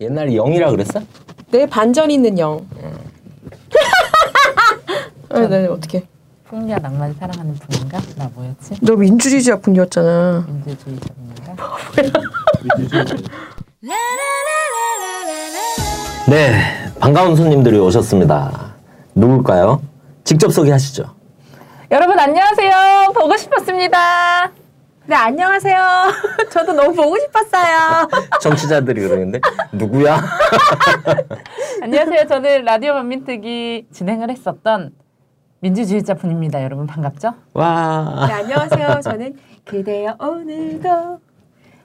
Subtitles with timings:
[0.00, 1.00] 옛날에 영이라 그랬어?
[1.50, 2.66] 내 반전 있는 영.
[5.30, 6.06] 아, 네, 어떻게?
[6.44, 7.98] 풍냐 낭만 사랑하는 분인가?
[8.16, 8.76] 나 뭐였지?
[8.80, 10.46] 너 민주주의자 분이었잖아.
[10.46, 11.56] 민주주의자 분인가?
[16.28, 18.74] 네, 반가운 손님들이 오셨습니다.
[19.14, 19.82] 누굴까요?
[20.24, 21.04] 직접 소개하시죠.
[21.90, 23.12] 여러분 안녕하세요.
[23.14, 24.52] 보고 싶었습니다.
[25.08, 26.12] 네, 안녕하세요.
[26.52, 28.06] 저도 너무 보고 싶었어요.
[28.42, 29.40] 정치자들이 그러는데
[29.72, 30.20] 누구야?
[31.80, 32.26] 안녕하세요.
[32.26, 34.92] 저는 라디오 만민특위 진행을 했었던
[35.60, 36.62] 민주주의자 분입니다.
[36.62, 37.32] 여러분 반갑죠?
[37.54, 38.26] 와.
[38.28, 39.00] 네, 안녕하세요.
[39.02, 41.20] 저는 그대여 오늘도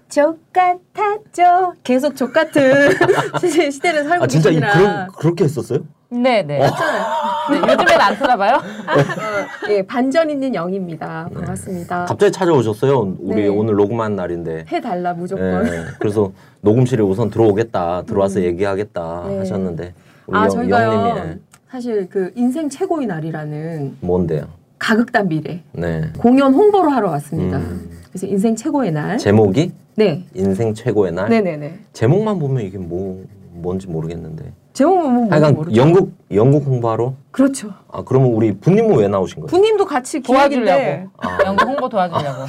[0.10, 1.76] 족같았죠.
[1.84, 2.92] 계속 족같은
[3.40, 4.60] 시- 시대를 살고 아 진짜 이.
[4.60, 5.80] 그런 그렇게 했었어요?
[6.22, 6.60] 네네.
[6.60, 8.56] 네, 요즘엔 안 쳐다봐요?
[8.56, 11.30] 어, 예, 반전 있는 영입니다.
[11.34, 12.06] 반갑습니다.
[12.06, 13.16] 갑자기 찾아오셨어요.
[13.20, 13.48] 우리 네.
[13.48, 14.66] 오늘 녹음한 날인데.
[14.72, 15.66] 해달라 무조건.
[15.68, 16.32] 예, 그래서
[16.62, 19.38] 녹음실에 우선 들어오겠다, 들어와서 얘기하겠다 네.
[19.40, 19.94] 하셨는데
[20.28, 20.92] 우리 아 영, 저희가요.
[20.92, 21.38] 영님이 예,
[21.70, 24.46] 사실 그 인생 최고의 날이라는 뭔데요?
[24.78, 26.12] 가극단 미래 네.
[26.20, 27.58] 공연 홍보를 하러 왔습니다.
[27.58, 27.90] 음.
[28.10, 29.18] 그래서 인생 최고의 날.
[29.18, 30.26] 제목이 네.
[30.36, 31.30] 인생 최고의 날.
[31.30, 31.80] 네네네.
[31.94, 34.52] 제목만 보면 이게 뭐 뭔지 모르겠는데.
[34.74, 35.76] 제목은 뭐 모르죠.
[35.80, 37.14] 영국 영국 홍보하러.
[37.32, 37.70] 그렇죠.
[37.92, 39.48] 아 그러면 우리 부님은 왜 나오신 거예요?
[39.48, 41.10] 부님도 같이 도와주려고.
[41.18, 41.38] 아.
[41.46, 42.46] 연구 홍보 도와주려고.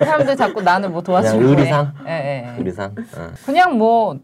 [0.00, 1.38] 사람들 자꾸 나는 뭐 도와주려고.
[1.38, 1.58] 그냥.
[1.58, 1.92] 의리상?
[2.06, 2.58] 예, 예, 예.
[2.58, 2.94] 의리상.
[3.16, 3.30] 어.
[3.46, 4.18] 그냥 뭐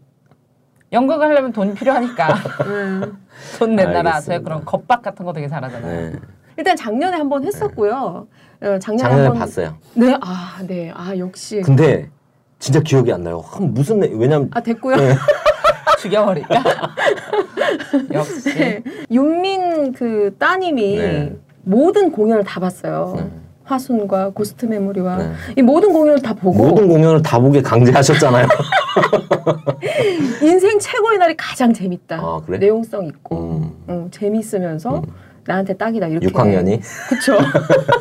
[0.91, 2.27] 연극을 하려면 돈이 필요하니까
[2.65, 3.17] 음.
[3.59, 4.19] 돈 내놔라.
[4.21, 6.11] 저희 그런 겁박 같은 거 되게 잘하잖아요.
[6.11, 6.19] 네.
[6.57, 8.27] 일단 작년에 한 번 했었고요.
[8.61, 9.77] 어, 작년에, 작년에 한번 봤어요.
[9.93, 11.61] 네, 아, 네, 아 역시.
[11.61, 12.09] 근데
[12.57, 13.39] 진짜 기억이 안 나요.
[13.39, 14.97] 한 무슨 내- 왜냐면 아 됐고요.
[14.97, 15.15] 네.
[15.97, 16.63] 죽여버릴까?
[18.13, 18.53] 역시.
[18.55, 18.83] 네.
[19.11, 21.35] 윤민 그 따님이 네.
[21.63, 23.13] 모든 공연을 다 봤어요.
[23.17, 23.29] 네.
[23.63, 25.31] 화순과 고스트 메모리와 네.
[25.57, 28.47] 이 모든 공연을 다 보고 모든 공연을 다 보게 강제하셨잖아요.
[30.41, 32.17] 인생 최고의 날이 가장 재밌다.
[32.17, 32.57] 아, 그래?
[32.57, 33.71] 내용성 있고 음.
[33.89, 35.03] 응, 재밌으면서
[35.45, 36.27] 나한테 딱이다 이렇게.
[36.27, 37.37] 6학년이 그쵸.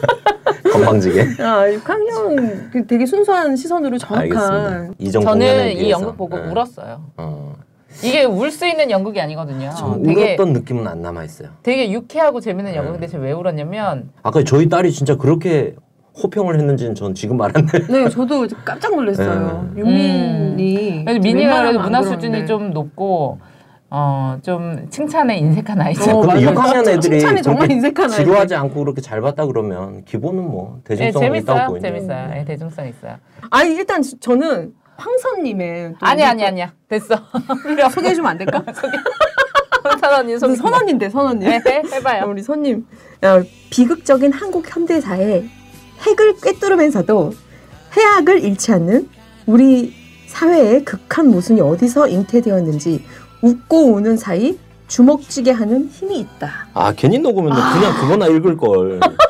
[0.72, 1.20] 건방지게.
[1.42, 4.36] 아 6학년 그 되게 순수한 시선으로 알겠습니다.
[4.48, 4.94] 정확한.
[4.98, 5.90] 이전 저는 공연에 이.
[5.90, 6.50] 연극 보고 네.
[6.50, 7.02] 울었어요.
[7.18, 7.54] 어.
[8.02, 9.70] 이게 울 수 있는 연극이 아니거든요.
[9.76, 11.48] 전 되게 울었던 느낌은 안 남아 있어요.
[11.62, 12.76] 되게 유쾌하고 재밌는 네.
[12.78, 15.74] 연극인데 제가 왜 울었냐면 아까 저희 딸이 진짜 그렇게
[16.22, 17.66] 호평을 했는지는 전 지금 알았네.
[17.88, 19.68] 네, 저도 깜짝 놀랐어요.
[19.74, 19.80] 네.
[19.80, 22.10] 윤민이 미니가 웬만하면 안 문화 그러는데.
[22.26, 23.38] 수준이 좀 높고
[23.90, 26.10] 어 좀 칭찬에 인색한 아이죠.
[26.10, 26.54] 어, 근데 맞아요.
[26.54, 30.94] 6학년 진짜 애들이 칭찬이 정말 인색한 지루하지 않고 그렇게 잘 봤다 그러면 기본은 뭐 네,
[30.96, 31.66] 대중성 이 있다고 재밌어요.
[31.68, 32.28] 보이는 재밌어요.
[32.28, 33.14] 네, 대중성 있어요.
[33.50, 36.72] 아니 일단 저는 황선님의 또 아니 아니 아니야.
[36.88, 37.14] 됐어.
[37.62, 37.94] 필요 없어.
[37.94, 38.62] 소개해 주면 안 될까?
[40.00, 41.48] 선언니 무슨 선언인데 선언님.
[41.48, 42.26] 네, 해봐요.
[42.28, 42.84] 우리 손님
[43.22, 45.48] 어, 비극적인 한국 현대사의
[46.06, 47.32] 핵을 꿰뚫으면서도
[47.96, 49.08] 해악을 잃지 않는
[49.46, 49.94] 우리
[50.26, 53.04] 사회의 극한 모순이 어디서 잉태되었는지
[53.40, 56.68] 웃고 우는 사이 주먹쥐게 하는 힘이 있다.
[56.74, 59.00] 아 괜히 녹으면 그냥 그거나 읽을 걸.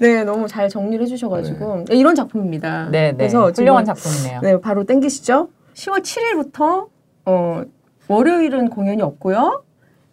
[0.00, 2.88] 네, 너무 잘 정리를 해주셔가지고 네, 이런 작품입니다.
[2.90, 3.16] 네, 네.
[3.16, 4.40] 그래서 훌륭한 작품이네요.
[4.42, 5.48] 네, 바로 땡기시죠.
[5.74, 6.88] 10월 7일부터
[7.26, 7.62] 어,
[8.08, 9.62] 월요일은 공연이 없고요.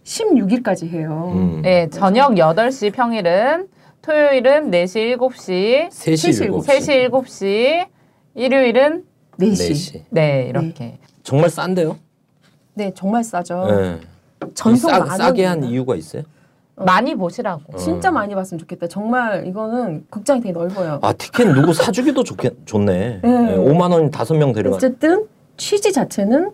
[0.04, 1.32] 16일까지 해요.
[1.36, 1.62] 음.
[1.62, 3.68] 네, 저녁 8시 평일은
[4.02, 6.66] 토요일은 4시 7시, 3시 7시.
[6.66, 7.88] 3시 7시,
[8.36, 9.04] 일요일은
[9.40, 9.72] 4시.
[9.72, 10.02] 4시.
[10.10, 10.98] 네, 이렇게.
[11.24, 11.98] 정말 싼데요?
[12.74, 13.66] 네, 정말 싸죠.
[13.68, 14.00] 네.
[14.54, 15.64] 전속 싸, 만 싸게 한.
[15.64, 16.24] 이유가 있어요?
[16.78, 17.76] 많이 보시라고.
[17.78, 18.14] 진짜 음.
[18.14, 18.88] 많이 봤으면 좋겠다.
[18.88, 21.00] 정말 이거는 극장이 되게 넓어요.
[21.02, 23.20] 아 티켓 누구 사주기도 좋겠, 좋네.
[23.24, 23.42] 네.
[23.42, 24.76] 네, 5만 원 다섯 명 데려가.
[24.78, 25.26] 어쨌든
[25.58, 26.52] 취지 자체는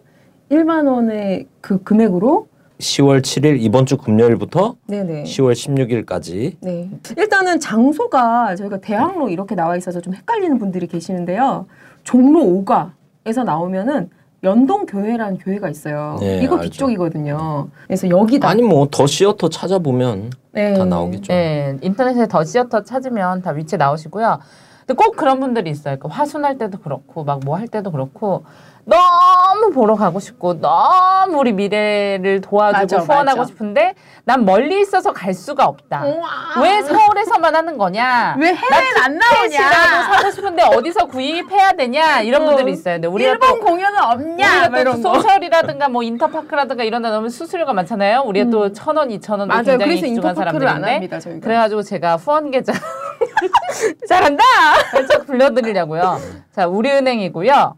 [0.50, 2.48] 1만 원의 그 금액으로
[2.80, 5.24] 10월 7일 이번 주 금요일부터 네네.
[5.24, 6.90] 10월 16일까지 네.
[7.18, 11.66] 일단은 장소가 저희가 대학로 이렇게 나와 있어서 좀 헷갈리는 분들이 계시는데요.
[12.04, 14.10] 종로 5가에서 나오면은
[14.44, 16.18] 연동교회라는 교회가 있어요.
[16.20, 16.70] 네, 이거 알죠.
[16.70, 17.70] 뒤쪽이거든요.
[17.88, 18.50] 그래서 여기다.
[18.50, 20.74] 아니 뭐 더 시어터 찾아보면 네.
[20.74, 21.32] 다 나오겠죠.
[21.34, 24.40] 네, 인터넷에 더 시어터 찾으면 다 위치 나오시고요.
[24.86, 25.98] 근데 꼭 그런 분들이 있어요.
[26.00, 28.46] 그 화순할 때도 그렇고 막 뭐 할 때도 그렇고
[28.86, 33.48] 너무 보러 가고 싶고 너무 우리 미래를 도와주고 맞아, 후원하고 맞아.
[33.48, 33.94] 싶은데
[34.26, 36.04] 난 멀리 있어서 갈 수가 없다.
[36.04, 36.30] 우와.
[36.62, 38.36] 왜 서울에서만 하는 거냐?
[38.38, 40.14] 왜 해외는 안 나오냐?
[40.18, 42.22] 사고 싶은데 어디서 구입해야 되냐?
[42.22, 42.46] 이런 어.
[42.48, 42.96] 분들이 있어요.
[42.96, 44.70] 근데 우리가 일본 또 공연은 없냐?
[44.70, 45.02] 막 우리가 또.
[45.02, 48.24] 소셜이라든가 뭐 인터파크라든가 이런 데 넣으면 수수료가 많잖아요.
[48.26, 49.64] 우리가 또천 원, 이천 맞아요.
[49.64, 51.20] 굉장히 그래서 인터파크를 안 사람들인데 합니다.
[51.22, 51.40] 저희가.
[51.46, 52.74] 그래가지고 제가 후원 계좌
[54.08, 54.44] 잘한다.
[54.92, 56.18] 살짝 불러드리려고요.
[56.52, 57.76] 자, 우리은행이고요.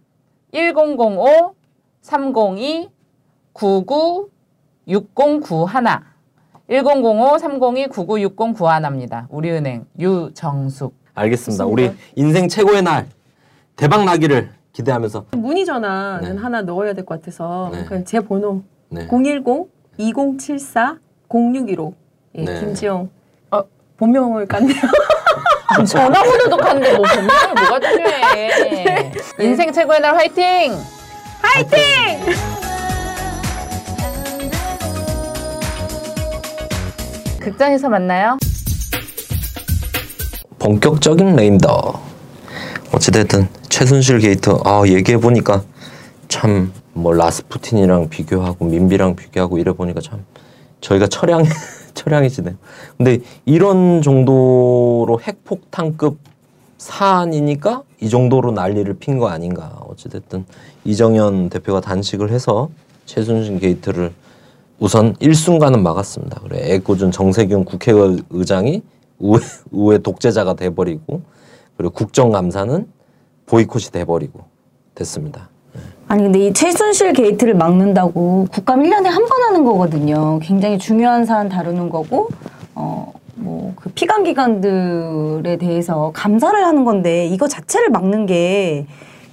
[0.54, 1.56] 1005
[2.02, 2.90] 302
[3.54, 4.30] 99
[4.88, 6.00] 6091
[6.70, 9.26] 1005 302 996091입니다.
[9.30, 10.94] 우리은행 유정숙.
[11.14, 11.66] 알겠습니다.
[11.66, 13.08] 우리 인생 최고의 날
[13.76, 16.42] 대박 나기를 기대하면서 문의 전화는 네.
[16.42, 17.86] 하나 넣어야 될 것 같아서 네.
[17.86, 19.08] 그제 번호 네.
[19.08, 21.94] 010-2074-0615
[22.36, 22.60] 예, 네.
[22.60, 23.10] 김지영
[23.52, 23.62] 어,
[23.98, 24.76] 본명을 깠네요.
[25.88, 29.12] 전화번호도 깠는데 뭐 본명이 뭐가 중요해.
[29.40, 30.78] 인생 최고의 날 화이팅!
[37.40, 38.38] 극장에서 만나요.
[40.60, 42.02] 본격적인 레임덕.
[42.94, 45.64] 어찌됐든 최순실 게이트 아 얘기해 보니까
[46.28, 50.24] 참 뭐 라스푸틴이랑 비교하고 민비랑 비교하고 이래 보니까 참
[50.80, 51.44] 저희가 철양
[51.96, 52.56] 철양이시네요.
[52.98, 56.18] 근데 이런 정도로 핵폭탄급
[56.78, 59.82] 사안이니까 이 정도로 난리를 핀 거 아닌가.
[59.90, 60.46] 어찌됐든
[60.84, 62.70] 이정현 대표가 단식을 해서
[63.06, 64.14] 최순실 게이트를
[64.78, 66.42] 우선 일순간은 막았습니다.
[66.42, 68.84] 그래 애꿎은 정세균 국회의장이
[69.18, 69.40] 우회,
[69.72, 71.22] 우회 독재자가 돼버리고
[71.78, 72.88] 그리고 국정감사는
[73.46, 74.44] 보이콧이 돼버리고
[74.96, 75.50] 됐습니다.
[76.07, 80.40] 아니 근데 이 최순실 게이트를 막는다고 국감 1년에 한 번 하는 거거든요.
[80.42, 82.30] 굉장히 중요한 사안 다루는 거고
[82.75, 88.88] 어 뭐 그 피감 기관들에 대해서 감사를 하는 건데 이거 자체를 막는 게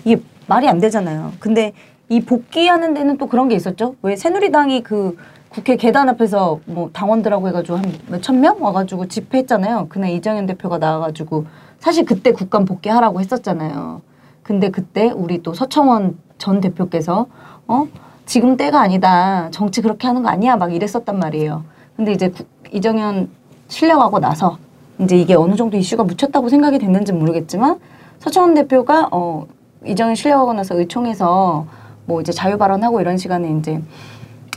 [0.05, 1.33] 이게 말이 안 되잖아요.
[1.39, 1.73] 근데
[2.09, 3.95] 이 복귀하는 데는 또 그런 게 있었죠.
[4.03, 5.17] 왜 새누리당이 그
[5.49, 9.87] 국회 계단 앞에서 뭐 당원들하고 해가지고 한 몇천 명 와가지고 집회했잖아요.
[9.89, 11.47] 그날 이정현 대표가 나와가지고
[11.79, 14.03] 사실 그때 국감 복귀하라고 했었잖아요.
[14.43, 17.27] 근데 그때 우리 또 서청원 전 대표께서
[17.69, 17.87] 어
[18.27, 21.63] 지금 때가 아니다 정치 그렇게 하는 거 아니야 막 이랬었단 말이에요.
[21.97, 22.43] 근데 이제 구-
[22.73, 23.29] 이정현
[23.69, 24.59] 실려가고 나서
[24.99, 27.79] 이제 이게 어느 정도 이슈가 묻혔다고 생각이 됐는지 모르겠지만
[28.19, 29.47] 서청원 대표가 어
[29.87, 31.65] 이정현 실려가고 나서 의총에서
[32.07, 33.81] 뭐 이제 자유 발언하고 이런 시간에 이제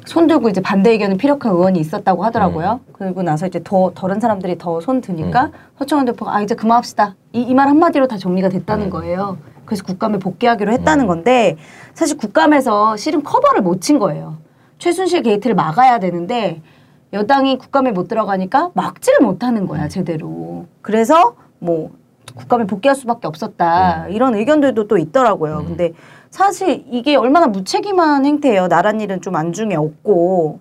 [0.07, 2.79] 손 들고 이제 반대 의견을 피력한 의원이 있었다고 하더라고요.
[2.93, 7.13] 그리고 나서 이제 더 다른 사람들이 더 손 드니까 서청원 대표가 아 이제 그만합시다.
[7.33, 9.37] 이 이 말 한마디로 다 정리가 됐다는 거예요.
[9.65, 11.57] 그래서 국감에 복귀하기로 했다는 건데
[11.93, 14.37] 사실 국감에서 실은 커버를 못 친 거예요.
[14.79, 16.61] 최순실 게이트를 막아야 되는데
[17.13, 20.65] 여당이 국감에 못 들어가니까 막지를 못하는 거야 제대로.
[20.81, 21.91] 그래서 뭐
[22.35, 25.63] 국감에 복귀할 수밖에 없었다 이런 의견들도 또 있더라고요.
[25.65, 25.93] 근데
[26.29, 28.67] 사실 이게 얼마나 무책임한 행태예요.
[28.67, 30.59] 나란 일은 좀 안중에 없고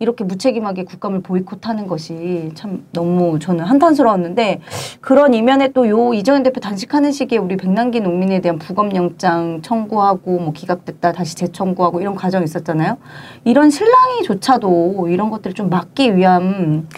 [0.00, 4.60] 이렇게 무책임하게 국감을 보이콧하는 것이 참 너무 저는 한탄스러웠는데
[5.00, 10.52] 그런 이면에 또 요 이정현 대표 단식하는 시기에 우리 백남기 농민에 대한 부검영장 청구하고 뭐
[10.52, 12.96] 기각됐다 다시 재청구하고 이런 과정이 있었잖아요.
[13.44, 16.88] 이런 실랑이조차도 이런 것들을 좀 막기 위한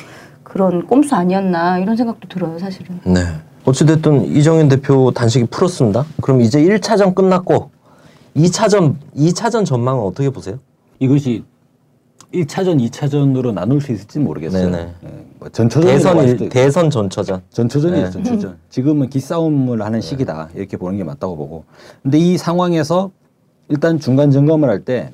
[0.43, 3.01] 그런 꼼수 아니었나 이런 생각도 들어요 사실은.
[3.05, 3.21] 네.
[3.65, 6.07] 어찌됐든 이정현 대표 단식이 풀었습니다.
[6.23, 7.71] 그럼 이제 1차전 끝났고
[8.37, 10.59] 2차전 2차전 전망은 어떻게 보세요?
[11.01, 11.43] 이것이
[12.35, 14.71] 1차전, 2차전으로 나눌 수 있을지 모르겠어요.
[14.71, 14.93] 네네.
[15.05, 15.09] 예,
[15.39, 16.53] 뭐 대선 할 일, 수도 있고.
[16.53, 17.43] 대선 전처전.
[17.51, 18.11] 전초전이에요, 네.
[18.11, 18.57] 전초전.
[18.69, 20.51] 지금은 기싸움을 하는 시기다.
[20.55, 21.65] 이렇게 보는 게 맞다고 보고.
[22.03, 23.11] 근데 이 상황에서
[23.69, 25.11] 일단 중간 점검을 할 때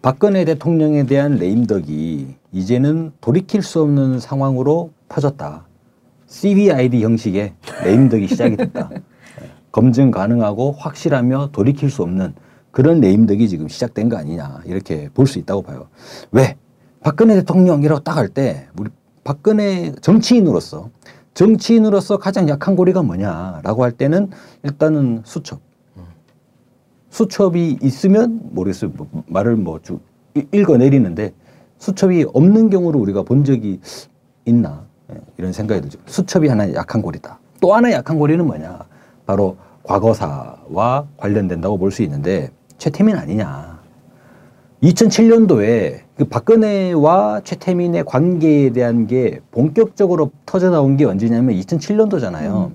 [0.00, 5.66] 박근혜 대통령에 대한 레임덕이 이제는 돌이킬 수 없는 상황으로 퍼졌다.
[6.26, 7.52] CVID 형식의
[7.84, 8.88] 레임덕이 시작이 됐다.
[8.94, 9.02] 예,
[9.72, 12.32] 검증 가능하고 확실하며 돌이킬 수 없는
[12.78, 15.88] 그런 레임덕이 지금 시작된 거 아니냐 이렇게 볼 수 있다고 봐요.
[16.30, 16.54] 왜?
[17.02, 18.88] 박근혜 대통령이라고 딱 할 때 우리
[19.24, 20.88] 박근혜 정치인으로서
[21.34, 24.30] 정치인으로서 가장 약한 고리가 뭐냐라고 할 때는
[24.62, 25.58] 일단은 수첩.
[27.10, 28.92] 수첩이 있으면 모르겠어요.
[28.94, 30.00] 뭐 말을 뭐 쭉
[30.52, 31.34] 읽어 내리는데
[31.78, 33.80] 수첩이 없는 경우를 우리가 본 적이
[34.44, 35.98] 있나 예, 이런 생각이 들죠.
[36.06, 37.40] 수첩이 하나의 약한 고리다.
[37.60, 38.78] 또 하나의 약한 고리는 뭐냐?
[39.26, 43.78] 바로 과거사와 관련된다고 볼 수 있는데 최태민 아니냐?
[44.82, 52.72] 2007년도에 그 박근혜와 최태민의 관계에 대한 게 본격적으로 터져 나온 게 언제냐면 2007년도잖아요.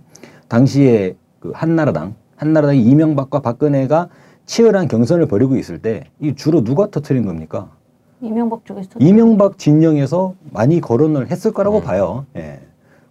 [0.50, 4.10] 당시에 그 한나라당, 한나라당이 이명박과 박근혜가
[4.46, 7.70] 치열한 경선을 벌이고 있을 때 이 주로 누가 터트린 겁니까?
[8.22, 12.26] 이명박 쪽에서 이명박 진영에서 많이 거론을 했을 거라고 봐요.
[12.36, 12.60] 예.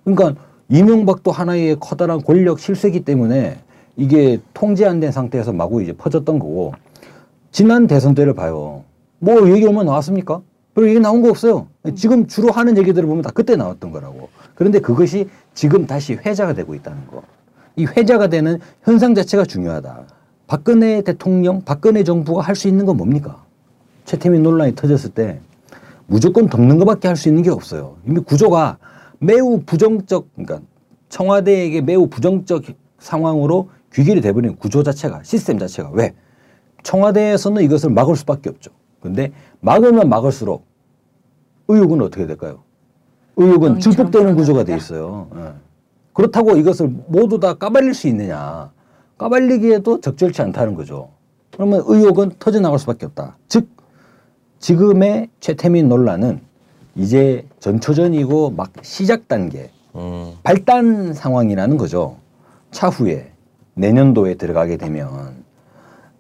[0.05, 3.59] 그러니까 이명박도 하나의 커다란 권력 실세기 때문에
[3.97, 6.73] 이게 통제 안 된 상태에서 마구 이제 퍼졌던 거고
[7.51, 8.85] 지난 대선 때를 봐요.
[9.19, 10.41] 뭐 얘기 얼마 나왔습니까?
[10.75, 11.67] 별 얘기 나온 거 없어요.
[11.95, 14.31] 지금 주로 하는 얘기들을 보면 다 그때 나왔던 거라고.
[14.55, 17.23] 그런데 그것이 지금 다시 회자가 되고 있다는 거.
[17.77, 20.07] 이 회자가 되는 현상 자체가 중요하다.
[20.47, 23.45] 박근혜 대통령, 박근혜 정부가 할 수 있는 건 뭡니까?
[24.05, 25.41] 최태민 논란이 터졌을 때
[26.07, 27.97] 무조건 덮는 것밖에 할 수 있는 게 없어요.
[28.07, 28.79] 이미 구조가
[29.19, 30.61] 매우 부정적, 그러니까
[31.11, 32.65] 청와대에게 매우 부정적
[32.99, 36.15] 상황으로 귀결이 돼버린 구조 자체가 시스템 자체가 왜
[36.83, 38.71] 청와대에서는 이것을 막을 수밖에 없죠.
[39.01, 40.67] 근데 막으면 막을수록
[41.69, 42.63] 의혹은 어떻게 될까요?
[43.37, 44.77] 의혹은 증폭되는 구조가 돼.
[44.77, 45.29] 있어요.
[45.37, 45.53] 예.
[46.13, 48.71] 그렇다고 이것을 모두 다 까발릴 수 있느냐?
[49.19, 51.11] 까발리기에도 적절치 않다는 거죠.
[51.53, 53.37] 그러면 의혹은 터져나갈 수밖에 없다.
[53.49, 53.69] 즉
[54.59, 56.41] 지금의 최태민 논란은
[56.95, 60.35] 이제 전초전이고 막 시작 단계, 음.
[60.43, 62.19] 발단 상황이라는 거죠.
[62.71, 63.32] 차후에
[63.75, 65.09] 내년도에 들어가게 되면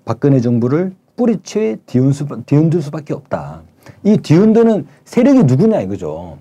[0.05, 3.63] 박근혜 정부를 뿌리채 뒤흔 수, 뒤흔들 수밖에 없다.
[4.05, 6.39] 이 뒤흔드는 세력이 누구냐 이거죠.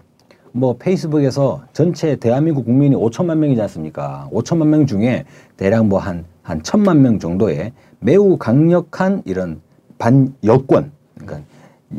[0.53, 4.29] 뭐 페이스북에서 전체 대한민국 국민이 5천만 명이지 않습니까?
[4.31, 5.25] 5천만 명 중에
[5.57, 9.61] 대략 뭐 한 한 천만 명 정도의 매우 강력한 이런
[9.97, 11.41] 반 여권, 그러니까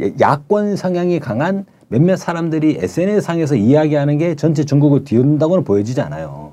[0.00, 6.51] 예- 야권 성향이 강한 몇몇 사람들이 SNS상에서 이야기하는 게 전체 전국을 뒤흔다고는 보여지지 않아요.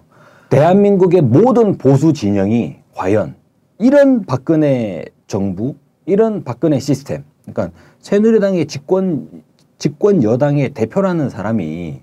[0.50, 3.36] 대한민국의 모든 보수 진영이 과연
[3.78, 5.76] 이런 박근혜 정부,
[6.06, 9.44] 이런 박근혜 시스템, 그러니까 새누리당의 집권
[9.78, 12.02] 집권 여당의 대표라는 사람이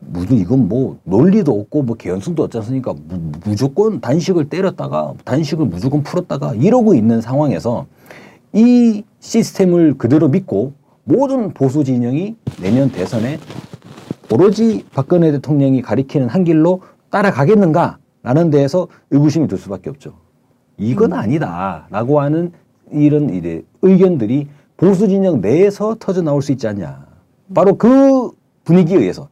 [0.00, 2.92] 무슨 이건 뭐 논리도 없고 뭐 개연성도 없지 않습니까?
[3.06, 7.86] 무, 무조건 단식을 때렸다가 단식을 무조건 풀었다가 이러고 있는 상황에서
[8.52, 10.72] 이 시스템을 그대로 믿고
[11.04, 13.38] 모든 보수 진영이 내년 대선에
[14.30, 16.80] 오로지 박근혜 대통령이 가리키는 한 길로
[17.12, 20.14] 따라가겠는가라는 데에서 의구심이 들 수밖에 없죠.
[20.78, 22.52] 이건 아니다라고 하는
[22.90, 27.06] 이런 이제 의견들이 보수 진영 내에서 터져 나올 수 있지 않냐.
[27.54, 28.30] 바로 그
[28.64, 29.28] 분위기에 의해서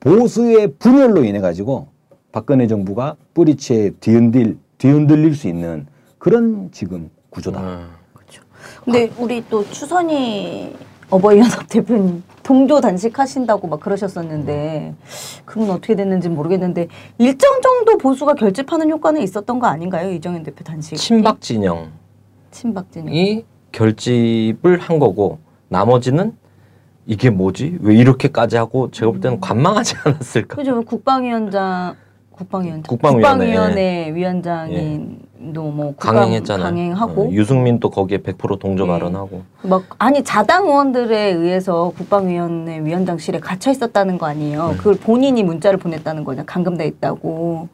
[0.00, 1.88] 보수의 분열로 인해 가지고
[2.32, 5.86] 박근혜 정부가 뿌리채 뒤흔들 뒤흔들릴 수 있는
[6.18, 7.60] 그런 지금 구조다.
[7.60, 8.04] 음.
[8.84, 10.74] 근데 우리 또 추선이
[11.14, 14.94] 어버이연합 대표님 동조 단식하신다고 막 그러셨었는데
[15.44, 20.96] 그건 어떻게 됐는지 모르겠는데 일정 정도 보수가 결집하는 효과는 있었던 거 아닌가요 이정현 대표 단식?
[20.96, 21.86] 친박 진영이
[22.50, 26.36] 친박진이 결집을 한 거고 나머지는
[27.06, 27.78] 이게 뭐지?
[27.80, 30.56] 왜 이렇게까지 하고 제가 볼 때는 관망하지 않았을까?
[30.56, 31.94] 그죠 국방위원장
[32.30, 33.22] 국방위원장 국방위원회.
[33.46, 35.14] 국방위원회 위원장인도
[35.52, 36.64] 뭐 강행했잖아요.
[36.64, 38.92] 강행하고 어, 유승민도 거기에 100% 동조 네.
[38.92, 39.42] 발언하고.
[39.62, 44.68] 막 아니 자당 의원들에 의해서 국방위원회 위원장실에 갇혀 있었다는 거 아니에요.
[44.70, 44.76] 네.
[44.76, 47.68] 그걸 본인이 문자를 보냈다는 거냐 감금돼 있다고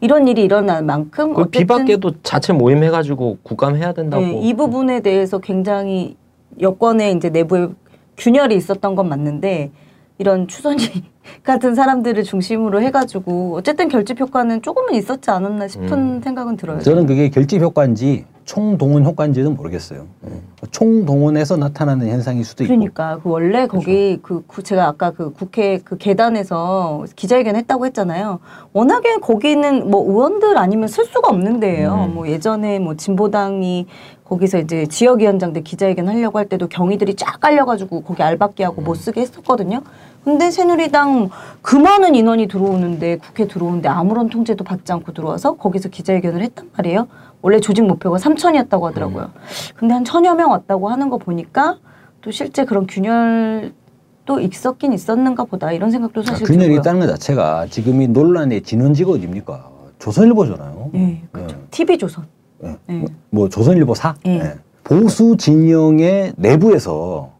[0.00, 4.22] 이런 일이 일어날 만큼 그 어쨌든 비박계도 자체 모임 해가지고 국감해야 된다고.
[4.22, 6.16] 네, 이 부분에 대해서 굉장히
[6.60, 7.68] 여권의 이제 내부에
[8.16, 9.70] 균열이 있었던 건 맞는데
[10.18, 10.78] 이런 추선이
[11.42, 16.20] 같은 사람들을 중심으로 해가지고 어쨌든 결집 효과는 조금은 있었지 않았나 싶은 음.
[16.22, 16.80] 생각은 들어요.
[16.80, 20.06] 저는 그게 결집 효과인지 총동원 효과인지는 모르겠어요.
[20.26, 20.30] 예.
[20.70, 22.72] 총동원에서 나타나는 현상일 수도 있고.
[22.74, 28.40] 그러니까 그 원래 거기 그, 구- 제가 아까 그 국회 그 계단에서 기자회견 했다고 했잖아요.
[28.72, 32.06] 워낙에 거기는 뭐 의원들 아니면 쓸 수가 없는 데예요.
[32.08, 32.14] 음.
[32.14, 33.86] 뭐 예전에 뭐 진보당이
[34.24, 39.20] 거기서 이제 지역위원장들 기자회견 하려고 할 때도 경위들이 쫙 깔려가지고 거기 알박기 하고 못 쓰게
[39.20, 39.82] 했었거든요.
[40.24, 41.28] 근데 새누리당
[41.60, 47.06] 그 많은 인원이 들어오는데 국회 들어오는데 아무런 통제도 받지 않고 들어와서 거기서 기자회견을 했단 말이에요.
[47.44, 49.30] 원래 조직 목표가 3천이었다고 하더라고요.
[49.76, 51.76] 근데 한 천여 명 왔다고 하는 거 보니까
[52.22, 56.80] 또 실제 그런 균열도 있었긴 있었는가 보다 이런 생각도 자, 사실 균열이 들고요.
[56.80, 59.68] 있다는 것 자체가 지금 이 논란의 진원지가 어딥니까?
[59.98, 60.90] 조선일보잖아요.
[60.94, 61.58] 예, 그렇죠.
[61.70, 62.24] TV 조선.
[62.64, 62.78] 예.
[62.88, 63.04] 예.
[63.28, 64.30] 뭐 조선일보 사 예.
[64.40, 64.54] 예.
[64.82, 67.30] 보수 진영의 내부에서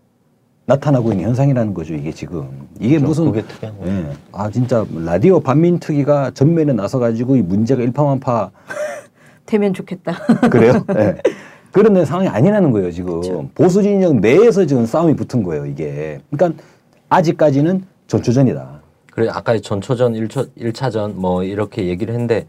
[0.66, 1.94] 나타나고 있는 현상이라는 거죠.
[1.94, 3.06] 이게 지금 이게 그렇죠.
[3.06, 3.90] 무슨 그게 특이한 거죠.
[3.90, 4.12] 예.
[4.32, 8.50] 아 진짜 라디오 반민특위가 전면에 나서 가지고 이 문제가 일파만파
[9.46, 10.12] 되면 좋겠다.
[10.50, 10.84] 그래요.
[10.96, 11.16] 예.
[11.72, 12.90] 그런 상황이 아니라는 거예요.
[12.92, 13.48] 지금 그렇죠.
[13.54, 15.66] 보수 진영 내에서 지금 싸움이 붙은 거예요.
[15.66, 16.62] 이게 그러니까
[17.08, 18.82] 아직까지는 전초전이다.
[19.10, 22.46] 그래 아까 전초전, 일초, 일차전 뭐 이렇게 얘기를 했는데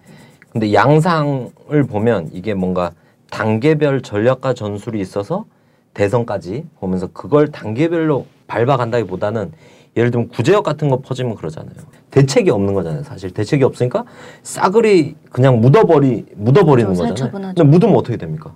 [0.52, 2.92] 근데 양상을 보면 이게 뭔가
[3.30, 5.46] 단계별 전략과 전술이 있어서
[5.94, 9.52] 대선까지 보면서 그걸 단계별로 밟아간다기보다는
[9.98, 11.75] 예를 들면 구제역 같은 거 퍼지면 그러잖아요.
[12.12, 13.04] 대책이 없는 거잖아요.
[13.04, 14.06] 사실 대책이 없으니까
[14.44, 17.02] 싸그리 그냥 묻어버리 묻어버리는 그렇죠.
[17.02, 17.16] 거잖아요.
[17.16, 17.56] 살처분하죠.
[17.56, 18.56] 근데 묻으면 어떻게 됩니까?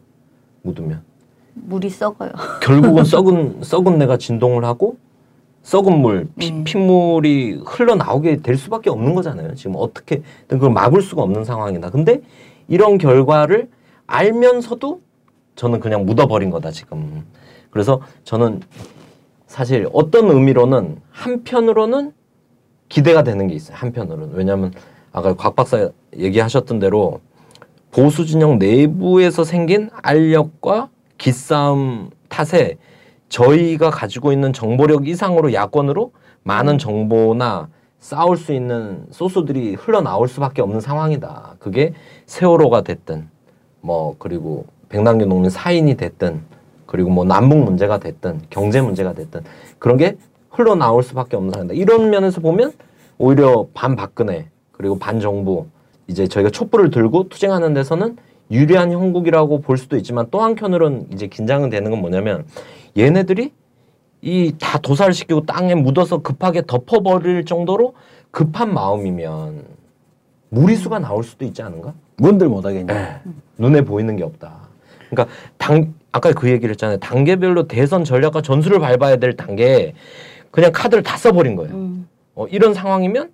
[0.63, 1.01] 묻으면
[1.53, 2.31] 물이 썩어요.
[2.61, 4.97] 결국은 썩은 썩은 내가 진동을 하고
[5.63, 6.63] 썩은 물, 피, 음.
[6.63, 9.55] 핏물이 흘러나오게 될 수밖에 없는 거잖아요.
[9.55, 11.89] 지금 어떻게 그걸 막을 수가 없는 상황이다.
[11.89, 12.21] 근데
[12.67, 13.69] 이런 결과를
[14.07, 15.01] 알면서도
[15.55, 17.23] 저는 그냥 묻어버린 거다 지금.
[17.71, 18.61] 그래서 저는
[19.49, 22.13] 사실 어떤 의미로는 한편으로는
[22.87, 23.75] 기대가 되는 게 있어요.
[23.77, 24.71] 한편으로는 왜냐하면
[25.11, 27.19] 아까 곽 박사 얘기하셨던 대로
[27.91, 32.77] 보수 진영 내부에서 생긴 알력과 기싸움 탓에
[33.29, 36.11] 저희가 가지고 있는 정보력 이상으로 야권으로
[36.43, 41.55] 많은 정보나 싸울 수 있는 소스들이 흘러나올 수밖에 없는 상황이다.
[41.57, 41.93] 그게
[42.27, 43.27] 세월호가 됐든
[43.81, 46.58] 뭐 그리고 백남기 농민 사인이 됐든
[46.89, 49.41] 그리고 뭐 남북 문제가 됐든 경제 문제가 됐든
[49.77, 50.17] 그런 게
[50.49, 51.75] 흘러나올 수밖에 없는 상황이다.
[51.75, 52.73] 이런 면에서 보면
[53.19, 55.67] 오히려 반박근혜 그리고 반정부
[56.07, 58.17] 이제 저희가 촛불을 들고 투쟁하는 데서는
[58.49, 62.45] 유리한 형국이라고 볼 수도 있지만 또 한편으로는 이제 긴장은 되는 건 뭐냐면
[62.97, 63.53] 얘네들이
[64.23, 67.93] 이 다 도살을 시키고 땅에 묻어서 급하게 덮어버릴 정도로
[68.31, 69.63] 급한 마음이면
[70.49, 71.93] 무리수가 나올 수도 있지 않은가?
[72.17, 72.91] 뭔들 못하겠냐.
[72.95, 73.21] 예.
[73.59, 74.55] 눈에 보이는 게 없다.
[75.11, 76.97] 그러니까 당 아까 그 얘기를 했잖아요.
[76.99, 79.93] 단계별로 대선 전략과 전술을 밟아야 될 단계에
[80.51, 81.73] 그냥 카드를 다 써버린 거예요.
[81.73, 82.07] 음.
[82.35, 83.31] 어, 이런 상황이면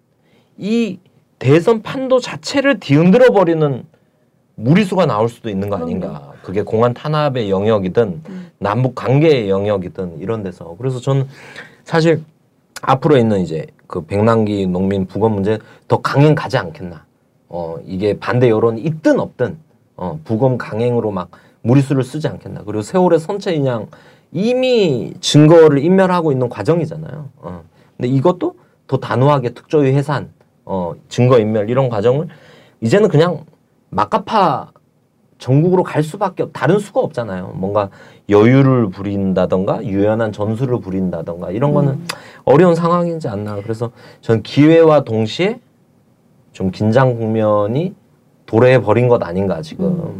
[0.58, 1.00] 이
[1.40, 3.84] 대선 판도 자체를 뒤흔들어 버리는
[4.56, 6.34] 무리수가 나올 수도 있는 거 아닌가.
[6.42, 8.22] 그게 공안 탄압의 영역이든
[8.60, 10.76] 남북 관계의 영역이든 이런 데서.
[10.78, 11.28] 그래서 저는
[11.84, 12.24] 사실
[12.82, 17.06] 앞으로 있는 이제 그 백남기 농민 부검 문제 더 강행 가지 않겠나.
[17.50, 19.58] 어, 이게 반대 여론이 있든 없든
[19.98, 21.30] 어, 부검 강행으로 막
[21.66, 22.62] 무리수를 쓰지 않겠나.
[22.66, 23.88] 그리고 세월의 선체 인양
[24.32, 27.30] 이미 증거를 인멸하고 있는 과정이잖아요.
[27.38, 27.64] 어.
[27.98, 28.56] 근데 이것도
[28.88, 30.30] 더 단호하게 특조위 해산,
[30.64, 32.28] 어, 증거 인멸 이런 과정을
[32.82, 33.46] 이제는 그냥
[33.90, 34.72] 막가파
[35.40, 37.54] 전국으로 갈 수밖에 없, 다른 수가 없잖아요.
[37.56, 37.90] 뭔가
[38.30, 42.00] 여유를 부린다던가 유연한 전술을 부린다던가 이런 거는
[42.46, 43.56] 어려운 상황이지 않나.
[43.62, 43.92] 그래서
[44.22, 45.60] 전 기회와 동시에
[46.52, 47.94] 좀 긴장 국면이
[48.46, 49.86] 도래해 버린 것 아닌가 지금.
[50.00, 50.14] 어,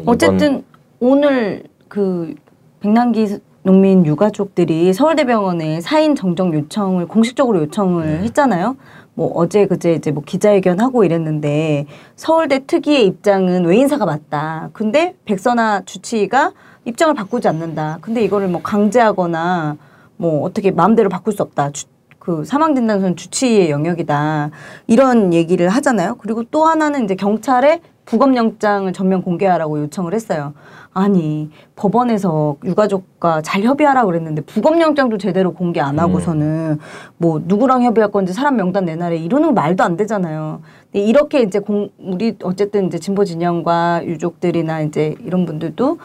[0.00, 0.64] 이번- 어쨌든
[1.04, 2.32] 오늘 그
[2.78, 8.18] 백남기 농민 유가족들이 서울대병원에 사인 정정 요청을 공식적으로 요청을 네.
[8.26, 8.76] 했잖아요.
[9.14, 14.70] 뭐 어제 그제 이제 뭐 기자회견 하고 이랬는데 서울대 특위의 입장은 외인사가 맞다.
[14.72, 16.52] 근데 백선아 주치의가
[16.84, 17.98] 입장을 바꾸지 않는다.
[18.00, 19.76] 근데 이거를 뭐 강제하거나
[20.18, 21.72] 뭐 어떻게 마음대로 바꿀 수 없다.
[21.72, 21.86] 주,
[22.20, 24.50] 그 사망 진단서는 주치의의 영역이다.
[24.86, 26.14] 이런 얘기를 하잖아요.
[26.18, 30.54] 그리고 또 하나는 이제 경찰에 부검영장을 전면 공개하라고 요청을 했어요.
[30.94, 36.78] 아니 법원에서 유가족과 잘 협의하라 그랬는데 부검영장도 제대로 공개 안 하고서는
[37.16, 40.60] 뭐 누구랑 협의할 건지 사람 명단 내놔래 이러는 거 말도 안 되잖아요.
[40.90, 45.98] 근데 이렇게 이제 공 우리 어쨌든 이제 진보 진영과 유족들이나 이제 이런 분들도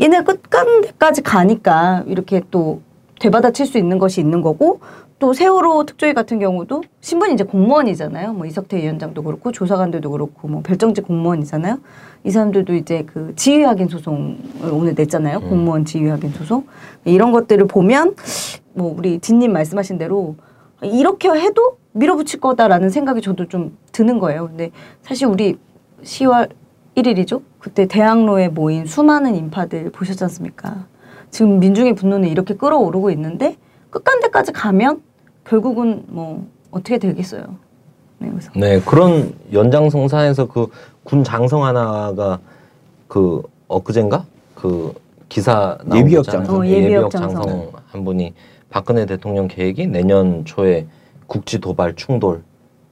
[0.00, 2.80] 얘네 끝까지 가니까 이렇게 또
[3.20, 4.80] 되받아칠 수 있는 것이 있는 거고
[5.18, 8.34] 또 세월호 특조위 같은 경우도 신분이 이제 공무원이잖아요.
[8.34, 11.78] 뭐 이석태 위원장도 그렇고 조사관들도 그렇고 뭐 별정직 공무원이잖아요.
[12.24, 14.36] 이 사람들도 이제 그 지휘 확인 소송을
[14.70, 15.40] 오늘 냈잖아요.
[15.40, 16.66] 공무원 지휘 확인 소송.
[17.06, 18.14] 이런 것들을 보면
[18.74, 20.36] 뭐 우리 딘님 말씀하신 대로
[20.82, 24.48] 이렇게 해도 밀어붙일 거다라는 생각이 저도 좀 드는 거예요.
[24.48, 25.56] 근데 사실 우리
[26.02, 26.50] 10월
[26.94, 27.40] 1일이죠.
[27.58, 30.86] 그때 대학로에 모인 수많은 인파들 보셨지 않습니까?
[31.30, 33.56] 지금 민중의 분노는 이렇게 끌어오르고 있는데
[33.90, 35.02] 끝간데까지 가면
[35.44, 37.42] 결국은 뭐 어떻게 되겠어요.
[38.18, 40.68] 네, 그래서 네 그런 연장성사에서 그
[41.06, 42.40] 군 장성 하나가
[43.06, 44.24] 그 엊그젠가
[44.56, 44.92] 그
[45.28, 46.24] 기사 나온 예비역.
[46.24, 46.56] 장성.
[46.56, 47.42] 어, 예비역 예비역 장성.
[47.42, 48.34] 장성 한 분이
[48.70, 50.86] 박근혜 대통령 계획이 내년 초에
[51.28, 52.42] 국지 도발 충돌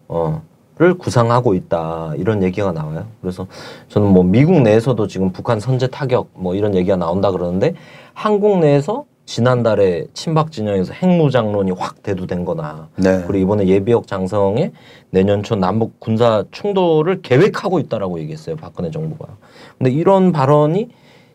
[0.06, 3.06] 어를 구상하고 있다 이런 얘기가 나와요.
[3.20, 3.48] 그래서
[3.88, 7.74] 저는 뭐 미국 내에서도 지금 북한 선제 타격 뭐 이런 얘기가 나온다 그러는데
[8.12, 13.24] 한국 내에서 지난달에 친박 진영에서 핵무장론이 확 대두된 거나 네.
[13.26, 14.72] 그리고 이번에 예비역 장성에
[15.10, 19.36] 내년 초 남북 군사 충돌을 계획하고 있다라고 얘기했어요 박근혜 정부가.
[19.78, 20.90] 근데 이런 발언이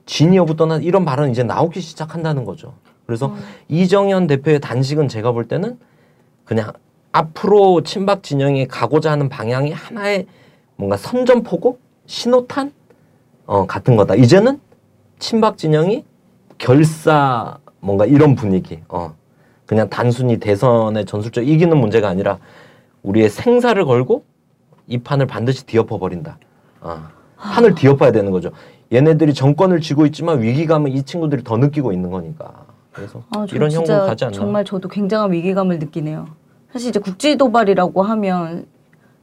[0.06, 2.74] 진위 여부 떠나 이런 발언이 이제 나오기 시작한다는 거죠.
[3.06, 3.34] 그래서
[3.70, 5.80] 이정현 대표의 단식은 제가 볼 때는
[6.46, 6.72] 그냥
[7.12, 10.28] 앞으로 친박 진영이 가고자 하는 방향이 하나의
[10.76, 12.72] 뭔가 선전포고 신호탄
[13.48, 14.14] 어, 같은 거다.
[14.14, 14.60] 이제는
[15.18, 16.06] 친박 진영이
[16.60, 18.80] 결사 뭔가 이런 분위기.
[18.90, 19.14] 어.
[19.66, 22.40] 그냥 단순히 대선의 전술적 이기는 문제가 아니라
[23.04, 24.24] 우리의 생사를 걸고
[24.88, 26.38] 이 판을 반드시 뒤엎어 버린다.
[26.82, 26.98] 어.
[27.38, 28.52] 판을 뒤엎어야 되는 거죠.
[28.92, 32.66] 얘네들이 정권을 쥐고 있지만 위기감은 이 친구들이 더 느끼고 있는 거니까.
[32.92, 34.34] 그래서 아, 저 이런 형국 가지 않나.
[34.34, 36.28] 정말 저도 굉장한 위기감을 느끼네요.
[36.74, 38.66] 사실 이제 국지 도발이라고 하면